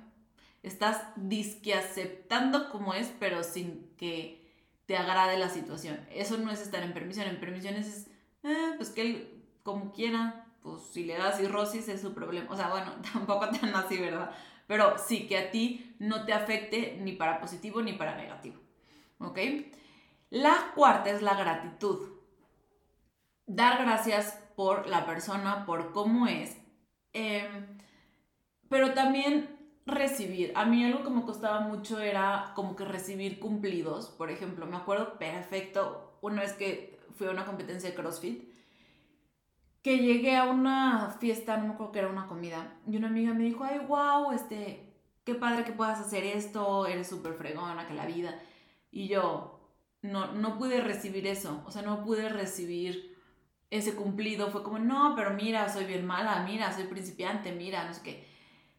Estás 0.63 1.03
disque 1.17 1.73
aceptando 1.73 2.69
como 2.71 2.93
es, 2.93 3.11
pero 3.19 3.43
sin 3.45 3.95
que 3.97 4.47
te 4.85 4.99
agrade 4.99 5.39
la 5.39 5.49
situación. 5.49 5.99
Eso 6.11 6.37
no 6.37 6.51
es 6.51 6.61
estar 6.61 6.83
en 6.83 6.93
permisión. 6.93 7.29
En 7.29 7.41
permisión 7.41 7.77
es, 7.77 8.09
eh, 8.43 8.75
pues 8.77 8.91
que 8.91 9.01
él 9.01 9.43
como 9.63 9.93
quiera, 9.93 10.42
pues 10.62 10.83
si 10.92 11.04
le 11.04 11.19
da 11.19 11.33
cirrosis 11.33 11.88
es 11.88 12.00
su 12.00 12.14
problema. 12.14 12.50
O 12.50 12.57
sea, 12.57 12.69
bueno, 12.69 12.92
tampoco 13.12 13.49
tan 13.50 13.75
así, 13.75 13.99
¿verdad? 13.99 14.31
Pero 14.66 14.97
sí 14.97 15.26
que 15.26 15.38
a 15.38 15.50
ti 15.50 15.95
no 15.99 16.25
te 16.25 16.33
afecte 16.33 16.99
ni 17.00 17.12
para 17.12 17.40
positivo 17.40 17.83
ni 17.83 17.92
para 17.95 18.16
negativo. 18.16 18.61
¿Ok? 19.19 19.38
La 20.31 20.73
cuarta 20.75 21.11
es 21.11 21.21
la 21.21 21.35
gratitud. 21.35 22.09
Dar 23.47 23.83
gracias 23.85 24.38
por 24.57 24.87
la 24.87 25.04
persona, 25.04 25.66
por 25.66 25.92
cómo 25.92 26.26
es. 26.26 26.57
Em, 27.12 27.78
pero 28.69 28.95
también 28.95 29.59
recibir. 29.85 30.52
A 30.54 30.64
mí 30.64 30.85
algo 30.85 31.02
que 31.02 31.11
me 31.11 31.23
costaba 31.23 31.61
mucho 31.61 32.00
era 32.00 32.52
como 32.54 32.76
que 32.76 32.85
recibir 32.85 33.40
cumplidos. 33.40 34.09
Por 34.11 34.31
ejemplo, 34.31 34.66
me 34.66 34.76
acuerdo 34.76 35.19
perfecto 35.19 36.16
una 36.23 36.42
vez 36.42 36.52
que 36.54 36.99
fui 37.14 37.26
a 37.26 37.31
una 37.31 37.45
competencia 37.45 37.90
de 37.90 37.97
CrossFit 37.97 38.52
que 39.83 39.99
llegué 39.99 40.37
a 40.37 40.45
una 40.45 41.17
fiesta, 41.19 41.57
no 41.57 41.67
me 41.67 41.75
acuerdo 41.75 41.93
que 41.93 41.99
era 41.99 42.09
una 42.09 42.27
comida, 42.27 42.79
y 42.87 42.97
una 42.97 43.09
amiga 43.09 43.35
me 43.35 43.45
dijo, 43.45 43.65
ay, 43.65 43.81
wow, 43.81 44.33
este, 44.33 44.93
qué 45.25 45.35
padre 45.35 45.65
que 45.65 45.73
puedas 45.73 46.01
hacer 46.01 46.25
esto, 46.25 46.87
eres 46.87 47.09
súper 47.09 47.35
fregona, 47.35 47.87
que 47.87 47.95
la 47.95 48.07
vida. 48.07 48.41
Y 48.91 49.09
yo 49.09 49.61
no, 50.03 50.33
no 50.33 50.59
pude 50.59 50.81
recibir 50.81 51.27
eso, 51.27 51.62
o 51.67 51.71
sea, 51.71 51.83
no 51.83 52.05
pude 52.05 52.29
recibir 52.29 53.12
ese 53.71 53.95
cumplido. 53.95 54.51
Fue 54.51 54.62
como, 54.62 54.79
no, 54.79 55.15
pero 55.17 55.31
mira, 55.31 55.69
soy 55.69 55.87
bien 55.87 56.07
mala, 56.07 56.45
mira, 56.47 56.73
soy 56.73 56.85
principiante, 56.85 57.53
mira, 57.53 57.85
no 57.85 57.95
sé 57.95 58.03
qué. 58.03 58.33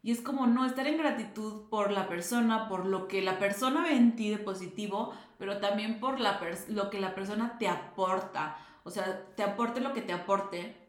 Y 0.03 0.11
es 0.11 0.21
como, 0.21 0.47
no, 0.47 0.65
estar 0.65 0.85
en 0.85 0.97
gratitud 0.97 1.69
por 1.69 1.91
la 1.91 2.07
persona, 2.07 2.67
por 2.67 2.85
lo 2.85 3.07
que 3.07 3.21
la 3.21 3.39
persona 3.39 3.83
ve 3.83 3.95
en 3.95 4.15
ti 4.15 4.29
de 4.29 4.37
positivo, 4.37 5.13
pero 5.37 5.59
también 5.59 5.99
por 5.99 6.19
la 6.19 6.39
lo 6.67 6.89
que 6.89 6.99
la 6.99 7.15
persona 7.15 7.57
te 7.57 7.67
aporta. 7.67 8.57
O 8.83 8.91
sea, 8.91 9.25
te 9.35 9.43
aporte 9.43 9.79
lo 9.79 9.93
que 9.93 10.01
te 10.01 10.13
aporte, 10.13 10.82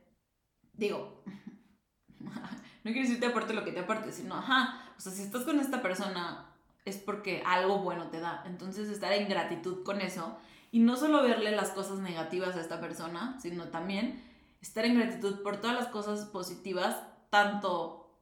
digo, 0.76 1.22
no 2.18 2.92
quiero 2.92 3.02
decir 3.02 3.20
te 3.20 3.26
aporte 3.26 3.54
lo 3.54 3.64
que 3.64 3.72
te 3.72 3.80
aporte, 3.80 4.12
sino, 4.12 4.36
ajá, 4.36 4.92
o 4.96 5.00
sea, 5.00 5.12
si 5.12 5.22
estás 5.22 5.42
con 5.42 5.60
esta 5.60 5.82
persona 5.82 6.50
es 6.84 6.98
porque 6.98 7.42
algo 7.46 7.78
bueno 7.78 8.08
te 8.08 8.20
da. 8.20 8.42
Entonces, 8.46 8.88
estar 8.88 9.12
en 9.12 9.28
gratitud 9.28 9.82
con 9.84 10.00
eso 10.00 10.36
y 10.70 10.80
no 10.80 10.96
solo 10.96 11.22
verle 11.22 11.52
las 11.52 11.70
cosas 11.70 11.98
negativas 11.98 12.56
a 12.56 12.60
esta 12.60 12.80
persona, 12.80 13.38
sino 13.40 13.68
también 13.68 14.22
estar 14.60 14.84
en 14.84 14.98
gratitud 14.98 15.42
por 15.42 15.58
todas 15.60 15.76
las 15.76 15.88
cosas 15.88 16.26
positivas, 16.26 16.96
tanto 17.30 18.18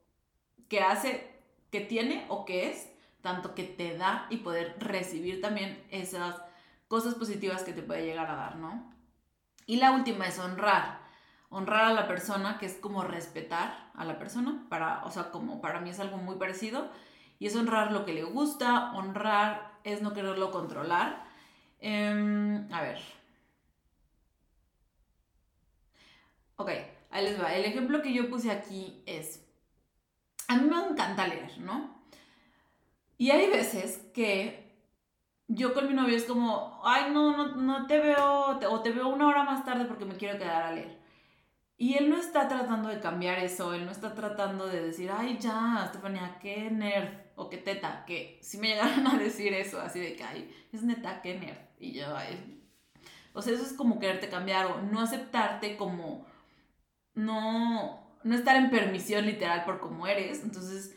que 0.69 0.81
hace, 0.81 1.31
que 1.71 1.81
tiene 1.81 2.27
o 2.29 2.45
que 2.45 2.71
es, 2.71 2.89
tanto 3.21 3.55
que 3.55 3.65
te 3.65 3.97
da 3.97 4.27
y 4.31 4.39
poder 4.39 4.77
recibir 4.79 5.41
también 5.41 5.83
esas 5.91 6.37
cosas 6.89 7.15
positivas 7.15 7.63
que 7.63 7.73
te 7.73 7.83
puede 7.83 8.05
llegar 8.05 8.31
a 8.31 8.37
dar, 8.37 8.57
¿no? 8.57 8.93
Y 9.67 9.77
la 9.77 9.93
última 9.93 10.27
es 10.27 10.39
honrar 10.39 11.02
honrar 11.53 11.85
a 11.85 11.93
la 11.93 12.09
persona, 12.09 12.59
que 12.59 12.67
es 12.67 12.75
como 12.75 13.05
respetar 13.05 13.91
a 13.95 14.05
la 14.05 14.19
persona, 14.19 14.67
para, 14.69 15.05
o 15.05 15.11
sea, 15.11 15.31
como 15.31 15.61
para 15.61 15.81
mí 15.81 15.91
es 15.91 16.01
algo 16.01 16.17
muy 16.17 16.37
parecido, 16.37 16.91
y 17.39 17.47
es 17.47 17.57
honrar 17.57 17.93
lo 17.93 18.05
que 18.05 18.15
le 18.15 18.25
gusta, 18.25 18.93
honrar 18.95 19.73
es 19.85 20.03
no 20.03 20.13
quererlo 20.15 20.51
controlar. 20.51 21.25
Em, 21.81 22.73
a 22.73 22.81
ver. 22.83 23.01
Ok, 26.57 26.71
ahí 27.11 27.25
les 27.25 27.41
va. 27.41 27.55
El 27.55 27.65
ejemplo 27.65 28.03
que 28.03 28.13
yo 28.15 28.31
puse 28.31 28.51
aquí 28.51 29.03
es, 29.07 29.45
a 30.49 30.57
mí 30.57 30.69
me 30.69 30.77
encanta 30.77 31.27
leer, 31.27 31.59
¿no? 31.59 32.03
Y 33.19 33.31
hay 33.31 33.51
veces 33.51 33.99
que 34.15 34.73
yo 35.49 35.75
con 35.75 35.89
mi 35.89 35.95
novio 35.95 36.17
es 36.17 36.25
como, 36.25 36.81
ay, 36.85 37.13
no, 37.13 37.37
no, 37.37 37.57
no 37.57 37.87
te 37.87 37.99
veo, 37.99 38.59
o 38.71 38.81
te 38.81 38.91
veo 38.91 39.09
una 39.09 39.29
hora 39.29 39.45
más 39.45 39.65
tarde 39.65 39.85
porque 39.85 40.05
me 40.05 40.17
quiero 40.17 40.39
quedar 40.39 40.63
a 40.63 40.73
leer. 40.73 41.02
Y 41.83 41.95
él 41.95 42.09
no 42.09 42.17
está 42.17 42.47
tratando 42.47 42.91
de 42.91 43.01
cambiar 43.01 43.41
eso, 43.41 43.75
él 43.75 43.85
no 43.85 43.91
está 43.91 44.15
tratando 44.15 44.69
de 44.69 44.81
decir, 44.81 45.11
ay, 45.11 45.37
ya, 45.41 45.83
Estefania, 45.85 46.39
qué 46.41 46.71
nerd, 46.71 47.09
o 47.35 47.51
qué 47.51 47.59
teta, 47.59 48.05
que 48.07 48.39
si 48.41 48.59
me 48.59 48.69
llegaran 48.69 49.05
a 49.09 49.19
decir 49.19 49.53
eso, 49.53 49.81
así 49.81 49.99
de 49.99 50.15
que, 50.15 50.23
ay, 50.23 50.49
es 50.73 50.85
neta, 50.85 51.21
qué 51.21 51.37
nerd. 51.41 51.59
Y 51.81 51.95
yo, 51.95 52.17
ay. 52.17 52.63
O 53.33 53.43
sea, 53.43 53.53
eso 53.55 53.65
es 53.65 53.73
como 53.73 53.99
quererte 53.99 54.29
cambiar 54.29 54.67
o 54.67 54.83
no 54.83 55.01
aceptarte 55.01 55.77
como, 55.77 56.25
no, 57.15 58.17
no 58.23 58.35
estar 58.37 58.55
en 58.55 58.71
permisión 58.71 59.27
literal 59.27 59.65
por 59.65 59.81
cómo 59.81 60.07
eres. 60.07 60.45
Entonces, 60.45 60.97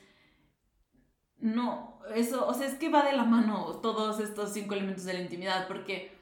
no, 1.39 1.99
eso, 2.13 2.47
o 2.47 2.53
sea, 2.53 2.67
es 2.67 2.75
que 2.75 2.89
va 2.89 3.03
de 3.03 3.13
la 3.13 3.23
mano 3.23 3.79
todos 3.81 4.19
estos 4.19 4.53
cinco 4.53 4.75
elementos 4.75 5.05
de 5.05 5.13
la 5.13 5.21
intimidad, 5.21 5.67
porque 5.67 6.14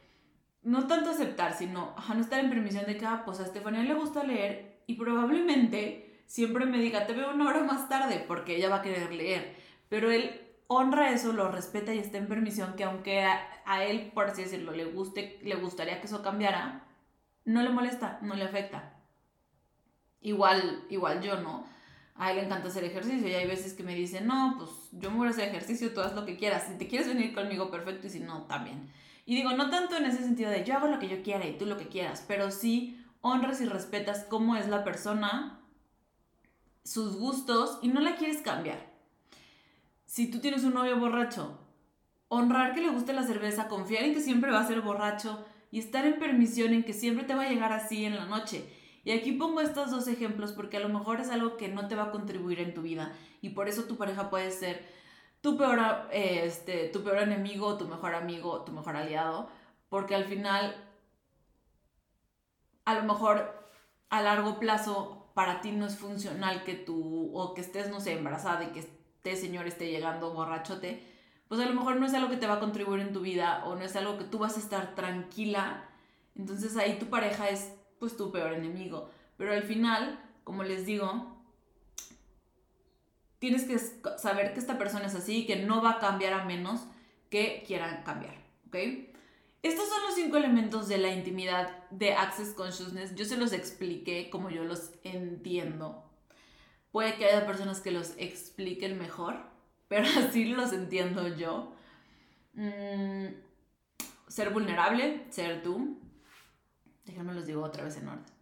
no 0.63 0.87
tanto 0.87 1.11
aceptar, 1.11 1.53
sino 1.53 1.95
no 2.07 2.21
estar 2.21 2.39
en 2.39 2.49
permisión 2.49 2.85
de 2.85 2.97
que, 2.97 3.05
ah, 3.05 3.23
pues 3.25 3.39
a 3.39 3.43
Estefanía 3.43 3.83
le 3.83 3.93
gusta 3.93 4.23
leer 4.23 4.81
y 4.87 4.95
probablemente 4.95 6.23
siempre 6.25 6.65
me 6.65 6.79
diga, 6.79 7.05
te 7.05 7.13
veo 7.13 7.33
una 7.33 7.49
hora 7.49 7.63
más 7.63 7.89
tarde 7.89 8.23
porque 8.27 8.55
ella 8.55 8.69
va 8.69 8.77
a 8.77 8.81
querer 8.81 9.11
leer. 9.13 9.55
Pero 9.89 10.11
él 10.11 10.41
honra 10.67 11.11
eso, 11.11 11.33
lo 11.33 11.49
respeta 11.49 11.93
y 11.93 11.99
está 11.99 12.17
en 12.17 12.27
permisión 12.27 12.75
que 12.75 12.83
aunque 12.83 13.23
a, 13.23 13.83
él, 13.83 14.11
por 14.13 14.27
así 14.27 14.43
decirlo, 14.43 14.71
le, 14.71 14.85
guste, 14.85 15.39
le 15.43 15.55
gustaría 15.55 15.99
que 15.99 16.07
eso 16.07 16.21
cambiara, 16.21 16.85
no 17.45 17.61
le 17.61 17.69
molesta, 17.69 18.19
no 18.21 18.35
le 18.35 18.45
afecta. 18.45 18.93
Igual, 20.21 20.85
igual 20.89 21.21
yo, 21.21 21.39
¿no? 21.41 21.65
A 22.15 22.31
él 22.31 22.37
le 22.37 22.45
encanta 22.45 22.69
hacer 22.69 22.83
ejercicio 22.83 23.27
y 23.27 23.33
hay 23.33 23.47
veces 23.47 23.73
que 23.73 23.83
me 23.83 23.95
dicen, 23.95 24.27
no, 24.27 24.55
pues 24.57 24.69
yo 24.93 25.11
me 25.11 25.17
voy 25.17 25.27
a 25.27 25.31
hacer 25.31 25.49
ejercicio, 25.49 25.93
tú 25.93 26.01
haz 26.01 26.13
lo 26.13 26.25
que 26.25 26.37
quieras. 26.37 26.67
Si 26.67 26.77
te 26.77 26.87
quieres 26.87 27.07
venir 27.07 27.33
conmigo, 27.33 27.69
perfecto, 27.69 28.07
y 28.07 28.09
si 28.11 28.19
no, 28.19 28.43
también. 28.43 28.89
Y 29.25 29.35
digo, 29.35 29.53
no 29.53 29.69
tanto 29.69 29.95
en 29.95 30.05
ese 30.05 30.23
sentido 30.23 30.49
de 30.49 30.63
yo 30.63 30.75
hago 30.75 30.87
lo 30.87 30.99
que 30.99 31.07
yo 31.07 31.23
quiera 31.23 31.47
y 31.47 31.57
tú 31.57 31.65
lo 31.65 31.77
que 31.77 31.87
quieras, 31.87 32.25
pero 32.27 32.51
sí 32.51 32.99
honras 33.21 33.61
y 33.61 33.65
respetas 33.65 34.25
cómo 34.29 34.55
es 34.55 34.67
la 34.67 34.83
persona, 34.83 35.61
sus 36.83 37.15
gustos 37.15 37.79
y 37.81 37.87
no 37.87 38.01
la 38.01 38.17
quieres 38.17 38.41
cambiar. 38.41 38.91
Si 40.05 40.29
tú 40.29 40.39
tienes 40.39 40.65
un 40.65 40.73
novio 40.73 40.99
borracho, 40.99 41.57
honrar 42.27 42.73
que 42.73 42.81
le 42.81 42.89
guste 42.89 43.13
la 43.13 43.23
cerveza, 43.23 43.69
confiar 43.69 44.03
en 44.03 44.13
que 44.13 44.19
siempre 44.19 44.51
va 44.51 44.59
a 44.59 44.67
ser 44.67 44.81
borracho 44.81 45.45
y 45.71 45.79
estar 45.79 46.05
en 46.05 46.19
permisión 46.19 46.73
en 46.73 46.83
que 46.83 46.93
siempre 46.93 47.23
te 47.23 47.33
va 47.33 47.43
a 47.43 47.49
llegar 47.49 47.71
así 47.71 48.05
en 48.05 48.15
la 48.15 48.25
noche. 48.25 48.65
Y 49.05 49.11
aquí 49.11 49.31
pongo 49.31 49.61
estos 49.61 49.91
dos 49.91 50.07
ejemplos 50.07 50.51
porque 50.51 50.77
a 50.77 50.79
lo 50.81 50.89
mejor 50.89 51.19
es 51.19 51.29
algo 51.29 51.57
que 51.57 51.67
no 51.67 51.87
te 51.87 51.95
va 51.95 52.03
a 52.03 52.11
contribuir 52.11 52.59
en 52.59 52.73
tu 52.73 52.81
vida 52.81 53.13
y 53.41 53.49
por 53.49 53.67
eso 53.67 53.83
tu 53.83 53.97
pareja 53.97 54.29
puede 54.29 54.51
ser 54.51 54.85
tu 55.43 55.57
peor, 55.57 56.07
este, 56.11 56.87
tu 56.87 57.03
peor 57.03 57.17
enemigo, 57.17 57.77
tu 57.77 57.85
mejor 57.85 58.15
amigo, 58.15 58.61
tu 58.63 58.71
mejor 58.71 58.95
aliado, 58.95 59.49
porque 59.89 60.15
al 60.15 60.23
final, 60.23 60.73
a 62.85 62.95
lo 62.95 63.03
mejor 63.03 63.69
a 64.09 64.21
largo 64.21 64.57
plazo 64.57 65.31
para 65.33 65.59
ti 65.59 65.71
no 65.71 65.85
es 65.85 65.97
funcional 65.97 66.63
que 66.63 66.75
tú, 66.75 67.29
o 67.35 67.53
que 67.53 67.59
estés, 67.59 67.89
no 67.89 67.99
sé, 67.99 68.13
embarazada 68.13 68.63
y 68.63 68.67
que 68.67 68.79
este 68.79 69.35
señor 69.35 69.67
esté 69.67 69.91
llegando 69.91 70.33
borrachote, 70.33 71.05
pues 71.49 71.59
a 71.59 71.65
lo 71.65 71.73
mejor 71.73 71.97
no 71.97 72.05
es 72.05 72.13
algo 72.13 72.29
que 72.29 72.37
te 72.37 72.47
va 72.47 72.53
a 72.53 72.59
contribuir 72.61 73.01
en 73.01 73.11
tu 73.11 73.19
vida 73.19 73.65
o 73.65 73.75
no 73.75 73.83
es 73.83 73.97
algo 73.97 74.17
que 74.17 74.23
tú 74.23 74.39
vas 74.39 74.55
a 74.55 74.61
estar 74.61 74.95
tranquila. 74.95 75.89
Entonces 76.35 76.77
ahí 76.77 76.97
tu 76.99 77.07
pareja 77.07 77.49
es 77.49 77.73
pues 77.99 78.15
tu 78.15 78.31
peor 78.31 78.53
enemigo. 78.53 79.09
Pero 79.35 79.51
al 79.51 79.63
final, 79.63 80.23
como 80.45 80.63
les 80.63 80.85
digo, 80.85 81.32
tienes 83.43 83.65
que 83.65 83.77
saber 84.17 84.53
que 84.53 84.59
esta 84.61 84.77
persona 84.77 85.07
es 85.07 85.15
así 85.15 85.39
y 85.39 85.45
que 85.45 85.57
no 85.57 85.81
va 85.81 85.91
a 85.91 85.99
cambiar 85.99 86.31
a 86.31 86.45
menos 86.45 86.85
que 87.29 87.61
quieran 87.67 88.01
cambiar, 88.03 88.35
¿ok? 88.67 88.75
Estos 89.61 89.89
son 89.89 90.01
los 90.03 90.15
cinco 90.15 90.37
elementos 90.37 90.87
de 90.87 90.97
la 90.97 91.11
intimidad 91.11 91.89
de 91.89 92.13
Access 92.13 92.53
Consciousness. 92.53 93.15
Yo 93.15 93.25
se 93.25 93.35
los 93.35 93.51
expliqué 93.51 94.29
como 94.29 94.49
yo 94.49 94.63
los 94.63 94.91
entiendo. 95.03 96.09
Puede 96.93 97.15
que 97.15 97.25
haya 97.25 97.45
personas 97.45 97.81
que 97.81 97.91
los 97.91 98.13
expliquen 98.17 98.97
mejor, 98.97 99.41
pero 99.89 100.07
así 100.07 100.45
los 100.45 100.71
entiendo 100.71 101.27
yo. 101.27 101.75
Mm, 102.53 103.25
ser 104.29 104.51
vulnerable, 104.51 105.25
ser 105.31 105.61
tú. 105.63 105.99
Déjenme 107.03 107.33
los 107.33 107.45
digo 107.45 107.61
otra 107.61 107.83
vez 107.83 107.97
en 107.97 108.07
orden. 108.07 108.32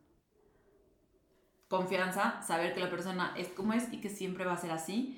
Confianza, 1.72 2.44
saber 2.44 2.74
que 2.74 2.82
la 2.82 2.90
persona 2.90 3.34
es 3.38 3.48
como 3.48 3.72
es 3.72 3.92
y 3.94 4.02
que 4.02 4.10
siempre 4.10 4.44
va 4.44 4.52
a 4.52 4.58
ser 4.58 4.72
así 4.72 5.18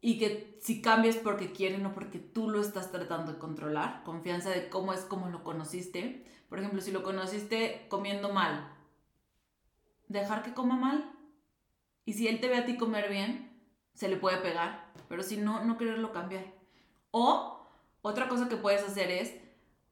y 0.00 0.18
que 0.18 0.56
si 0.60 0.80
cambias 0.80 1.16
porque 1.16 1.52
quieren 1.52 1.84
o 1.84 1.92
porque 1.92 2.18
tú 2.18 2.48
lo 2.48 2.62
estás 2.62 2.90
tratando 2.90 3.34
de 3.34 3.38
controlar, 3.38 4.02
confianza 4.04 4.48
de 4.48 4.70
cómo 4.70 4.94
es 4.94 5.00
como 5.02 5.28
lo 5.28 5.44
conociste. 5.44 6.24
Por 6.48 6.58
ejemplo, 6.58 6.80
si 6.80 6.90
lo 6.90 7.02
conociste 7.02 7.86
comiendo 7.88 8.32
mal, 8.32 8.72
dejar 10.08 10.42
que 10.42 10.54
coma 10.54 10.76
mal. 10.76 11.12
Y 12.06 12.14
si 12.14 12.28
él 12.28 12.40
te 12.40 12.48
ve 12.48 12.56
a 12.56 12.64
ti 12.64 12.78
comer 12.78 13.10
bien, 13.10 13.60
se 13.92 14.08
le 14.08 14.16
puede 14.16 14.38
pegar, 14.38 14.90
pero 15.08 15.22
si 15.22 15.36
no, 15.36 15.62
no 15.64 15.76
quererlo 15.76 16.12
cambiar. 16.12 16.46
O 17.10 17.68
otra 18.00 18.28
cosa 18.28 18.48
que 18.48 18.56
puedes 18.56 18.82
hacer 18.82 19.10
es, 19.10 19.34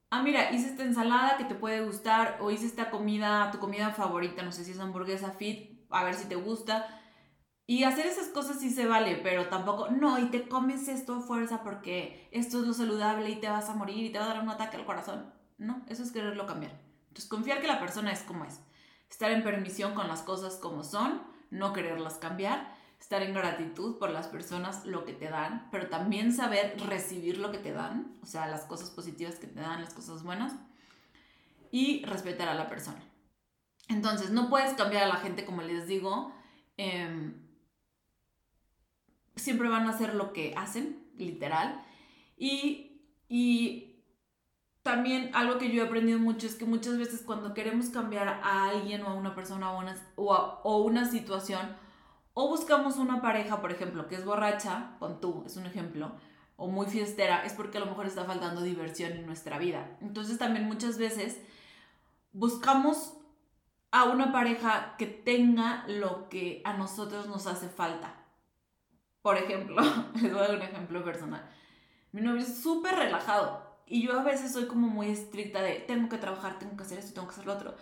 ah, 0.09 0.21
mira, 0.21 0.51
hice 0.51 0.69
esta 0.69 0.83
ensalada 0.83 1.37
que 1.37 1.45
te 1.45 1.55
puede 1.55 1.81
gustar, 1.81 2.37
o 2.41 2.51
hice 2.51 2.65
esta 2.65 2.89
comida, 2.89 3.51
tu 3.51 3.59
comida 3.59 3.91
favorita, 3.91 4.43
no 4.43 4.51
sé 4.51 4.63
si 4.63 4.71
es 4.71 4.79
hamburguesa 4.79 5.31
fit, 5.31 5.85
a 5.89 6.03
ver 6.03 6.15
si 6.15 6.27
te 6.27 6.35
gusta 6.35 6.99
y 7.69 7.83
hacer 7.83 8.07
esas 8.07 8.29
cosas 8.29 8.59
sí 8.59 8.71
se 8.71 8.87
vale, 8.87 9.19
pero 9.21 9.47
tampoco, 9.47 9.91
no, 9.91 10.17
y 10.17 10.31
te 10.31 10.47
comes 10.47 10.87
esto 10.87 11.13
a 11.13 11.21
fuerza 11.21 11.61
porque 11.61 12.27
esto 12.31 12.61
es 12.61 12.65
lo 12.65 12.73
saludable 12.73 13.29
y 13.29 13.35
te 13.35 13.47
vas 13.47 13.69
a 13.69 13.75
morir 13.75 14.05
y 14.05 14.09
te 14.09 14.17
va 14.17 14.25
a 14.25 14.29
dar 14.29 14.41
un 14.41 14.49
ataque 14.49 14.75
al 14.75 14.87
corazón. 14.87 15.31
No, 15.59 15.85
eso 15.87 16.01
es 16.01 16.11
quererlo 16.11 16.47
cambiar. 16.47 16.71
Entonces, 17.09 17.29
confiar 17.29 17.61
que 17.61 17.67
la 17.67 17.79
persona 17.79 18.11
es 18.11 18.23
como 18.23 18.43
es. 18.43 18.59
Estar 19.07 19.29
en 19.29 19.43
permisión 19.43 19.93
con 19.93 20.07
las 20.07 20.23
cosas 20.23 20.55
como 20.55 20.83
son, 20.83 21.21
no 21.51 21.71
quererlas 21.71 22.15
cambiar. 22.15 22.75
Estar 22.99 23.23
en 23.23 23.33
gratitud 23.33 23.97
por 23.97 24.09
las 24.11 24.27
personas, 24.27 24.85
lo 24.85 25.05
que 25.05 25.13
te 25.13 25.29
dan, 25.29 25.67
pero 25.71 25.87
también 25.87 26.33
saber 26.33 26.75
recibir 26.85 27.37
lo 27.37 27.51
que 27.51 27.57
te 27.57 27.71
dan, 27.71 28.17
o 28.21 28.25
sea, 28.25 28.47
las 28.47 28.65
cosas 28.65 28.89
positivas 28.89 29.35
que 29.35 29.47
te 29.47 29.61
dan, 29.61 29.81
las 29.81 29.93
cosas 29.93 30.23
buenas. 30.23 30.53
Y 31.71 32.03
respetar 32.05 32.49
a 32.49 32.55
la 32.55 32.67
persona. 32.67 33.01
Entonces, 33.87 34.31
no 34.31 34.49
puedes 34.49 34.73
cambiar 34.73 35.03
a 35.03 35.07
la 35.07 35.17
gente, 35.17 35.45
como 35.45 35.61
les 35.61 35.87
digo. 35.87 36.33
Eh, 36.77 37.33
siempre 39.39 39.69
van 39.69 39.87
a 39.87 39.91
hacer 39.91 40.13
lo 40.15 40.33
que 40.33 40.53
hacen, 40.55 41.09
literal. 41.17 41.83
Y, 42.37 43.01
y 43.27 44.03
también 44.83 45.31
algo 45.33 45.57
que 45.57 45.71
yo 45.71 45.83
he 45.83 45.85
aprendido 45.85 46.19
mucho 46.19 46.47
es 46.47 46.55
que 46.55 46.65
muchas 46.65 46.97
veces 46.97 47.21
cuando 47.21 47.53
queremos 47.53 47.89
cambiar 47.89 48.27
a 48.27 48.69
alguien 48.69 49.01
o 49.03 49.07
a 49.07 49.13
una 49.13 49.35
persona 49.35 49.71
o, 49.71 49.79
una, 49.79 49.95
o, 50.15 50.83
una 50.83 51.09
situación, 51.09 51.75
o 52.33 52.47
buscamos 52.49 52.97
una 52.97 53.21
pareja, 53.21 53.61
por 53.61 53.71
ejemplo, 53.71 54.07
que 54.07 54.15
es 54.15 54.25
borracha, 54.25 54.95
con 54.99 55.19
tú, 55.19 55.43
es 55.45 55.57
un 55.57 55.65
ejemplo, 55.65 56.13
o 56.55 56.67
muy 56.67 56.87
fiestera, 56.87 57.45
es 57.45 57.53
porque 57.53 57.77
a 57.77 57.81
lo 57.81 57.87
mejor 57.87 58.05
está 58.05 58.25
faltando 58.25 58.61
diversión 58.61 59.13
en 59.13 59.25
nuestra 59.25 59.57
vida. 59.57 59.97
Entonces 60.01 60.37
también 60.37 60.65
muchas 60.65 60.97
veces 60.97 61.41
buscamos 62.33 63.13
a 63.91 64.03
una 64.05 64.31
pareja 64.31 64.95
que 64.97 65.07
tenga 65.07 65.85
lo 65.87 66.29
que 66.29 66.61
a 66.65 66.73
nosotros 66.73 67.27
nos 67.27 67.47
hace 67.47 67.69
falta. 67.69 68.25
Por 69.21 69.37
ejemplo, 69.37 69.81
les 70.21 70.33
voy 70.33 70.41
a 70.41 70.47
dar 70.47 70.55
un 70.55 70.61
ejemplo 70.61 71.03
personal. 71.03 71.49
Mi 72.11 72.21
novio 72.21 72.41
es 72.41 72.61
súper 72.61 72.95
relajado 72.95 73.69
y 73.85 74.03
yo 74.03 74.19
a 74.19 74.23
veces 74.23 74.51
soy 74.51 74.65
como 74.67 74.87
muy 74.87 75.09
estricta 75.09 75.61
de 75.61 75.75
tengo 75.75 76.09
que 76.09 76.17
trabajar, 76.17 76.59
tengo 76.59 76.77
que 76.77 76.83
hacer 76.83 76.99
esto, 76.99 77.13
tengo 77.13 77.27
que 77.27 77.33
hacer 77.33 77.45
lo 77.45 77.53
otro. 77.53 77.75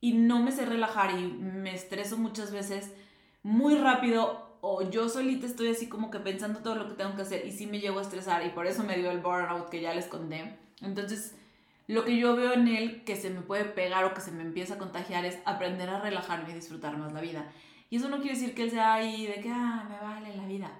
Y 0.00 0.12
no 0.12 0.42
me 0.42 0.52
sé 0.52 0.66
relajar 0.66 1.18
y 1.18 1.26
me 1.26 1.74
estreso 1.74 2.18
muchas 2.18 2.52
veces 2.52 2.92
muy 3.46 3.76
rápido 3.76 4.58
o 4.60 4.82
yo 4.90 5.08
solita 5.08 5.46
estoy 5.46 5.68
así 5.68 5.88
como 5.88 6.10
que 6.10 6.18
pensando 6.18 6.64
todo 6.64 6.74
lo 6.74 6.88
que 6.88 6.94
tengo 6.94 7.14
que 7.14 7.22
hacer 7.22 7.46
y 7.46 7.52
sí 7.52 7.68
me 7.68 7.78
llego 7.78 8.00
a 8.00 8.02
estresar 8.02 8.44
y 8.44 8.48
por 8.48 8.66
eso 8.66 8.82
me 8.82 8.96
dio 8.96 9.12
el 9.12 9.20
burnout 9.20 9.68
que 9.68 9.80
ya 9.80 9.94
les 9.94 10.06
conté. 10.06 10.58
Entonces, 10.82 11.36
lo 11.86 12.04
que 12.04 12.16
yo 12.16 12.34
veo 12.34 12.54
en 12.54 12.66
él 12.66 13.04
que 13.04 13.14
se 13.14 13.30
me 13.30 13.42
puede 13.42 13.64
pegar 13.64 14.04
o 14.04 14.14
que 14.14 14.20
se 14.20 14.32
me 14.32 14.42
empieza 14.42 14.74
a 14.74 14.78
contagiar 14.78 15.24
es 15.24 15.38
aprender 15.44 15.88
a 15.88 16.00
relajarme 16.00 16.50
y 16.50 16.54
disfrutar 16.54 16.98
más 16.98 17.12
la 17.12 17.20
vida. 17.20 17.46
Y 17.88 17.98
eso 17.98 18.08
no 18.08 18.16
quiere 18.16 18.36
decir 18.36 18.52
que 18.52 18.64
él 18.64 18.72
sea 18.72 18.94
ahí 18.94 19.28
de 19.28 19.40
que, 19.40 19.48
ah, 19.48 19.86
me 19.88 20.04
vale 20.04 20.34
la 20.34 20.46
vida. 20.46 20.72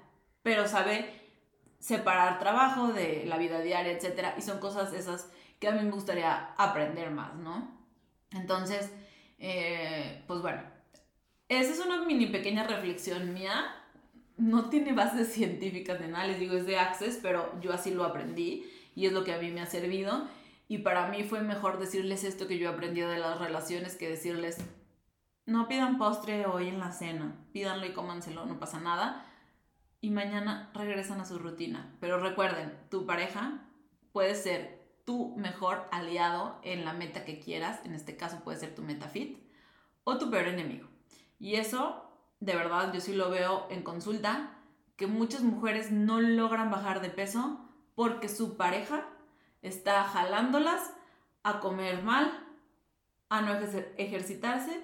Pero 0.43 0.67
sabe 0.67 1.23
separar 1.79 2.41
trabajo 2.41 2.89
de 2.89 3.27
la 3.27 3.39
vida 3.39 3.61
diaria, 3.61 3.93
etc. 3.93 4.35
Y 4.37 4.43
son 4.43 4.59
cosas 4.59 4.93
esas 4.93 5.31
que 5.61 5.69
a 5.69 5.71
mí 5.71 5.85
me 5.85 5.93
gustaría 5.93 6.53
aprender 6.59 7.13
más, 7.13 7.37
¿no? 7.37 7.79
Entonces, 8.33 8.93
eh, 9.39 10.25
pues 10.27 10.43
bueno, 10.43 10.63
esa 11.49 11.73
es 11.73 11.79
una 11.79 12.05
mini 12.05 12.27
pequeña 12.27 12.67
reflexión 12.67 13.33
mía. 13.33 13.75
No 14.37 14.69
tiene 14.69 14.93
bases 14.93 15.29
científicas 15.33 15.99
de 15.99 16.09
nada, 16.09 16.27
les 16.27 16.41
digo, 16.41 16.55
es 16.55 16.67
de 16.67 16.79
Access, 16.79 17.19
pero 17.23 17.59
yo 17.61 17.73
así 17.73 17.93
lo 17.93 18.05
aprendí 18.05 18.71
y 18.95 19.07
es 19.07 19.13
lo 19.13 19.25
que 19.25 19.33
a 19.33 19.39
mí 19.39 19.51
me 19.51 19.61
ha 19.61 19.67
servido. 19.67 20.29
Y 20.69 20.79
para 20.79 21.09
mí 21.09 21.23
fue 21.23 21.43
mejor 21.43 21.79
decirles 21.79 22.25
esto 22.25 22.49
que 22.49 22.59
yo 22.59 22.69
he 22.69 22.73
aprendido 22.73 23.09
de 23.09 23.19
las 23.19 23.39
relaciones 23.39 23.95
que 23.95 24.09
decirles, 24.09 24.59
no 25.45 25.69
pidan 25.69 25.97
postre 25.97 26.45
hoy 26.47 26.69
en 26.69 26.81
la 26.81 26.91
cena, 26.91 27.37
pídanlo 27.53 27.87
y 27.87 27.93
cómanselo, 27.93 28.47
no 28.47 28.59
pasa 28.59 28.81
nada. 28.81 29.25
Y 30.01 30.11
mañana 30.11 30.71
regresan 30.75 31.21
a 31.21 31.25
su 31.25 31.39
rutina. 31.39 31.95
Pero 32.01 32.19
recuerden, 32.19 32.77
tu 32.91 33.07
pareja 33.07 33.63
puede 34.13 34.35
ser 34.35 34.85
tu 35.05 35.37
mejor 35.37 35.87
aliado 35.93 36.59
en 36.65 36.85
la 36.85 36.93
meta 36.93 37.25
que 37.25 37.39
quieras, 37.39 37.81
en 37.85 37.95
este 37.95 38.17
caso 38.17 38.41
puede 38.43 38.59
ser 38.59 38.75
tu 38.75 38.83
meta 38.83 39.09
fit, 39.09 39.39
o 40.03 40.19
tu 40.19 40.31
peor 40.31 40.49
enemigo. 40.49 40.89
Y 41.39 41.57
eso, 41.57 42.11
de 42.41 42.55
verdad, 42.55 42.93
yo 42.93 43.01
sí 43.01 43.15
lo 43.15 43.31
veo 43.31 43.67
en 43.71 43.83
consulta, 43.83 44.59
que 44.97 45.07
muchas 45.07 45.43
mujeres 45.43 45.91
no 45.91 46.21
logran 46.21 46.71
bajar 46.71 47.01
de 47.01 47.11
peso 47.11 47.61
porque 47.95 48.29
su 48.29 48.57
pareja 48.57 49.07
está 49.63 50.05
jalándolas 50.05 50.93
a 51.43 51.61
comer 51.61 52.03
mal, 52.03 52.31
a 53.29 53.43
no 53.43 53.55
ejercitarse 53.97 54.83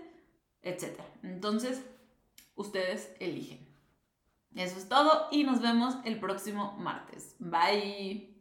etc. 0.63 1.01
Entonces, 1.23 1.83
ustedes 2.55 3.15
eligen. 3.21 3.69
Eso 4.55 4.79
es 4.79 4.89
todo 4.89 5.29
y 5.31 5.45
nos 5.45 5.61
vemos 5.61 5.97
el 6.05 6.19
próximo 6.21 6.77
martes. 6.79 7.37
Bye. 7.39 8.32